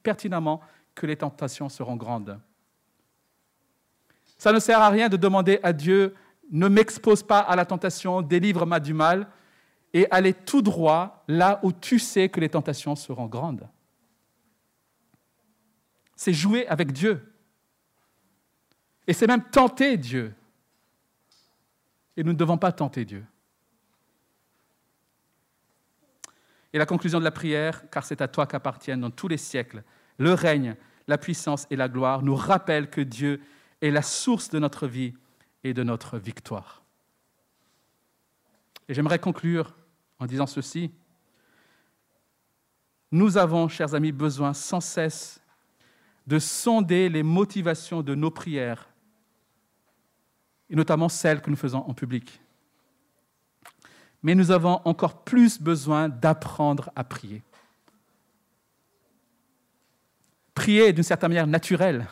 pertinemment 0.04 0.62
que 0.94 1.06
les 1.06 1.16
tentations 1.16 1.70
seront 1.70 1.96
grandes. 1.96 2.40
Ça 4.38 4.52
ne 4.52 4.60
sert 4.60 4.80
à 4.80 4.90
rien 4.90 5.10
de 5.10 5.18
demander 5.18 5.60
à 5.64 5.74
Dieu, 5.74 6.16
ne 6.52 6.68
m'expose 6.68 7.24
pas 7.24 7.40
à 7.40 7.56
la 7.56 7.66
tentation, 7.66 8.22
délivre-moi 8.22 8.80
du 8.80 8.94
mal, 8.94 9.28
et 9.94 10.08
aller 10.12 10.34
tout 10.34 10.62
droit 10.62 11.24
là 11.28 11.60
où 11.64 11.72
tu 11.72 12.00
sais 12.00 12.30
que 12.30 12.40
les 12.40 12.50
tentations 12.50 12.96
seront 12.96 13.26
grandes. 13.26 13.68
C'est 16.16 16.34
jouer 16.34 16.68
avec 16.68 16.92
Dieu. 16.92 17.34
Et 19.08 19.14
c'est 19.14 19.28
même 19.28 19.44
tenter 19.44 19.98
Dieu. 19.98 20.34
Et 22.16 22.24
nous 22.24 22.34
ne 22.34 22.38
devons 22.38 22.58
pas 22.58 22.72
tenter 22.72 23.06
Dieu. 23.06 23.24
Et 26.74 26.78
la 26.78 26.86
conclusion 26.86 27.20
de 27.20 27.24
la 27.24 27.32
prière, 27.32 27.90
car 27.90 28.06
c'est 28.06 28.22
à 28.22 28.28
toi 28.28 28.46
qu'appartiennent 28.46 29.02
dans 29.02 29.10
tous 29.10 29.28
les 29.28 29.38
siècles 29.38 29.84
le 30.18 30.34
règne, 30.34 30.76
la 31.08 31.18
puissance 31.18 31.66
et 31.70 31.76
la 31.76 31.88
gloire, 31.88 32.22
nous 32.22 32.36
rappelle 32.36 32.90
que 32.90 33.02
Dieu 33.02 33.40
est 33.82 33.92
la 33.92 34.02
source 34.02 34.50
de 34.50 34.60
notre 34.60 34.88
vie 34.88 35.14
et 35.64 35.74
de 35.74 35.84
notre 35.84 36.18
victoire. 36.18 36.84
Et 38.88 38.94
j'aimerais 38.94 39.20
conclure 39.20 39.76
en 40.20 40.26
disant 40.26 40.48
ceci. 40.48 40.92
Nous 43.12 43.38
avons, 43.38 43.68
chers 43.68 43.94
amis, 43.94 44.12
besoin 44.12 44.54
sans 44.54 44.82
cesse 44.82 45.42
de 46.26 46.40
sonder 46.40 47.08
les 47.08 47.24
motivations 47.24 48.02
de 48.02 48.14
nos 48.14 48.32
prières, 48.32 48.90
et 50.70 50.76
notamment 50.76 51.08
celles 51.08 51.42
que 51.42 51.50
nous 51.50 51.56
faisons 51.56 51.80
en 51.88 51.94
public. 51.94 52.42
Mais 54.22 54.36
nous 54.36 54.52
avons 54.52 54.82
encore 54.84 55.24
plus 55.24 55.62
besoin 55.62 56.10
d'apprendre 56.10 56.92
à 56.96 57.06
prier. 57.06 57.44
Prier 60.54 60.88
est 60.88 60.94
d'une 60.94 61.04
certaine 61.04 61.30
manière 61.30 61.48
naturelle, 61.48 62.08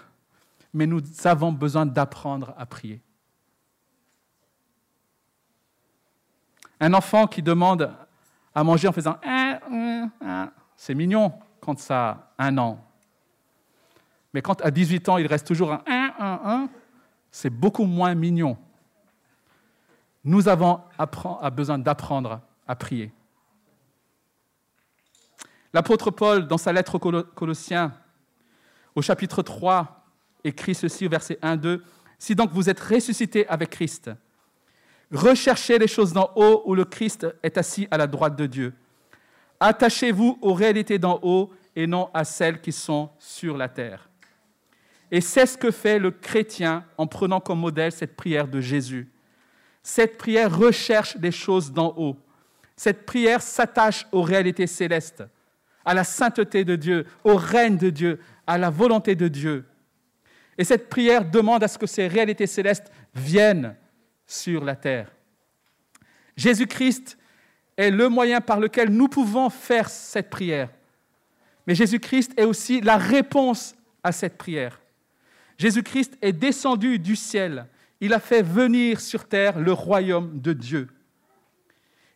mais 0.76 0.86
nous 0.86 1.02
avons 1.24 1.54
besoin 1.54 1.86
d'apprendre 1.86 2.54
à 2.58 2.66
prier. 2.66 3.02
Un 6.82 6.94
enfant 6.94 7.28
qui 7.28 7.42
demande 7.42 7.96
à 8.54 8.62
manger 8.62 8.90
en 8.90 8.92
faisant 8.92 9.18
c'est 10.76 10.94
mignon 10.94 11.32
quand 11.62 11.80
ça 11.80 12.34
a 12.38 12.46
un 12.46 12.58
an. 12.58 12.86
Mais 14.34 14.42
quand 14.42 14.62
à 14.62 14.70
18 14.70 15.08
ans, 15.08 15.18
il 15.18 15.28
reste 15.28 15.48
toujours 15.48 15.72
un 15.72 15.82
1, 15.88 16.14
1, 16.20 16.40
1, 16.44 16.70
c'est 17.32 17.50
beaucoup 17.50 17.86
moins 17.86 18.14
mignon. 18.14 18.58
Nous 20.26 20.50
avons 20.50 20.82
besoin 21.54 21.80
d'apprendre 21.80 22.42
à 22.68 22.76
prier. 22.76 23.14
L'apôtre 25.72 26.12
Paul, 26.12 26.48
dans 26.48 26.58
sa 26.58 26.74
lettre 26.74 26.96
aux 26.96 27.24
Colossiens, 27.24 27.94
au 28.94 29.02
chapitre 29.02 29.42
3, 29.42 30.05
écrit 30.46 30.76
ceci 30.76 31.08
au 31.08 31.10
verset 31.10 31.38
1, 31.42 31.58
2. 31.58 31.84
Si 32.18 32.36
donc 32.36 32.52
vous 32.52 32.70
êtes 32.70 32.80
ressuscité 32.80 33.48
avec 33.48 33.72
Christ, 33.72 34.12
recherchez 35.12 35.78
les 35.78 35.88
choses 35.88 36.14
d'en 36.14 36.32
haut 36.36 36.64
où 36.66 36.76
le 36.76 36.86
Christ 36.86 37.28
est 37.44 37.58
assis 37.58 37.88
à 37.92 37.98
la 37.98 38.08
droite 38.08 38.36
de 38.36 38.46
Dieu. 38.46 38.74
Attachez-vous 39.60 40.38
aux 40.42 40.54
réalités 40.54 41.00
d'en 41.00 41.20
haut 41.24 41.52
et 41.76 41.88
non 41.88 42.10
à 42.14 42.24
celles 42.24 42.62
qui 42.62 42.72
sont 42.72 43.10
sur 43.20 43.58
la 43.58 43.68
terre. 43.68 44.10
Et 45.12 45.22
c'est 45.22 45.46
ce 45.46 45.58
que 45.58 45.72
fait 45.72 46.00
le 46.00 46.12
chrétien 46.12 46.86
en 46.98 47.08
prenant 47.08 47.40
comme 47.40 47.60
modèle 47.60 47.92
cette 47.92 48.16
prière 48.16 48.48
de 48.48 48.60
Jésus. 48.60 49.10
Cette 49.84 50.18
prière 50.18 50.58
recherche 50.58 51.16
les 51.22 51.32
choses 51.32 51.72
d'en 51.72 51.94
haut. 51.98 52.18
Cette 52.76 53.06
prière 53.06 53.42
s'attache 53.42 54.08
aux 54.12 54.24
réalités 54.24 54.68
célestes, 54.68 55.24
à 55.86 55.94
la 55.94 56.04
sainteté 56.04 56.66
de 56.66 56.76
Dieu, 56.76 57.06
au 57.24 57.36
règne 57.36 57.78
de 57.78 57.90
Dieu, 57.90 58.20
à 58.48 58.58
la 58.58 58.70
volonté 58.70 59.16
de 59.16 59.28
Dieu. 59.28 59.66
Et 60.58 60.64
cette 60.64 60.90
prière 60.90 61.30
demande 61.30 61.64
à 61.64 61.68
ce 61.68 61.78
que 61.78 61.88
ces 61.88 62.08
réalités 62.08 62.48
célestes 62.48 62.92
viennent 63.14 63.76
sur 64.26 64.64
la 64.64 64.76
terre. 64.76 65.12
Jésus-Christ 66.38 67.18
est 67.78 67.92
le 67.92 68.10
moyen 68.10 68.42
par 68.42 68.60
lequel 68.60 68.90
nous 68.90 69.08
pouvons 69.08 69.50
faire 69.50 69.90
cette 69.90 70.30
prière. 70.30 70.70
Mais 71.68 71.76
Jésus-Christ 71.76 72.34
est 72.38 72.46
aussi 72.46 72.82
la 72.82 72.98
réponse 72.98 73.76
à 74.04 74.12
cette 74.12 74.38
prière. 74.38 74.80
Jésus-Christ 75.58 76.18
est 76.22 76.34
descendu 76.34 77.00
du 77.00 77.16
ciel. 77.16 77.68
Il 78.02 78.14
a 78.14 78.20
fait 78.20 78.42
venir 78.42 79.00
sur 79.00 79.26
terre 79.26 79.60
le 79.60 79.72
royaume 79.72 80.40
de 80.40 80.54
Dieu. 80.54 80.90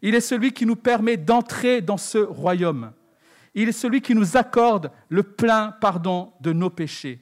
Il 0.01 0.15
est 0.15 0.21
celui 0.21 0.53
qui 0.53 0.65
nous 0.65 0.75
permet 0.75 1.17
d'entrer 1.17 1.81
dans 1.81 1.97
ce 1.97 2.17
royaume. 2.17 2.91
Il 3.53 3.69
est 3.69 3.73
celui 3.73 4.01
qui 4.01 4.15
nous 4.15 4.37
accorde 4.37 4.91
le 5.09 5.23
plein 5.23 5.73
pardon 5.81 6.31
de 6.39 6.53
nos 6.53 6.69
péchés. 6.69 7.19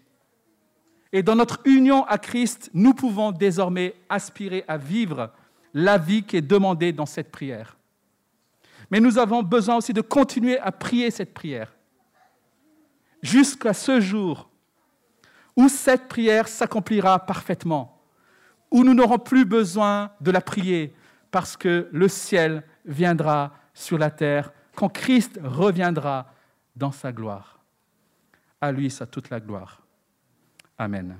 Et 1.13 1.23
dans 1.23 1.35
notre 1.35 1.59
union 1.65 2.05
à 2.05 2.17
Christ, 2.17 2.69
nous 2.73 2.93
pouvons 2.93 3.31
désormais 3.31 3.95
aspirer 4.09 4.65
à 4.67 4.77
vivre 4.77 5.31
la 5.73 5.97
vie 5.97 6.23
qui 6.23 6.37
est 6.37 6.41
demandée 6.41 6.91
dans 6.91 7.05
cette 7.05 7.31
prière. 7.31 7.77
Mais 8.89 8.99
nous 8.99 9.17
avons 9.17 9.43
besoin 9.43 9.77
aussi 9.77 9.93
de 9.93 10.01
continuer 10.01 10.57
à 10.59 10.71
prier 10.71 11.11
cette 11.11 11.33
prière 11.33 11.73
jusqu'à 13.21 13.73
ce 13.73 13.99
jour 13.99 14.49
où 15.55 15.69
cette 15.69 16.07
prière 16.07 16.47
s'accomplira 16.47 17.25
parfaitement, 17.25 17.99
où 18.69 18.83
nous 18.83 18.93
n'aurons 18.93 19.17
plus 19.17 19.43
besoin 19.43 20.11
de 20.21 20.31
la 20.31 20.41
prier 20.41 20.93
parce 21.31 21.57
que 21.57 21.89
le 21.91 22.07
ciel 22.07 22.63
viendra 22.85 23.53
sur 23.73 23.97
la 23.97 24.11
terre 24.11 24.51
quand 24.75 24.89
Christ 24.89 25.39
reviendra 25.43 26.31
dans 26.75 26.91
sa 26.91 27.11
gloire. 27.11 27.59
À 28.61 28.71
lui, 28.71 28.89
sa 28.89 29.05
toute 29.05 29.29
la 29.29 29.39
gloire. 29.39 29.81
Amen. 30.79 31.19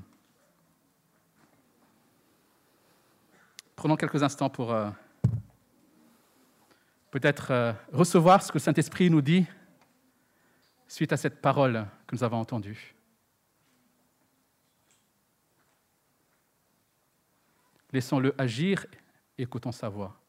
Prenons 3.76 3.96
quelques 3.96 4.22
instants 4.22 4.50
pour 4.50 4.72
euh, 4.72 4.90
peut-être 7.10 7.52
euh, 7.52 7.74
recevoir 7.92 8.44
ce 8.44 8.52
que 8.52 8.58
le 8.58 8.64
Saint-Esprit 8.64 9.10
nous 9.10 9.22
dit 9.22 9.46
suite 10.88 11.12
à 11.12 11.18
cette 11.18 11.42
parole 11.42 11.88
que 12.06 12.16
nous 12.16 12.24
avons 12.24 12.38
entendue. 12.38 12.96
Laissons-le 17.92 18.36
agir, 18.38 18.86
écoutons 19.38 19.72
sa 19.72 19.90
voix. 19.90 20.20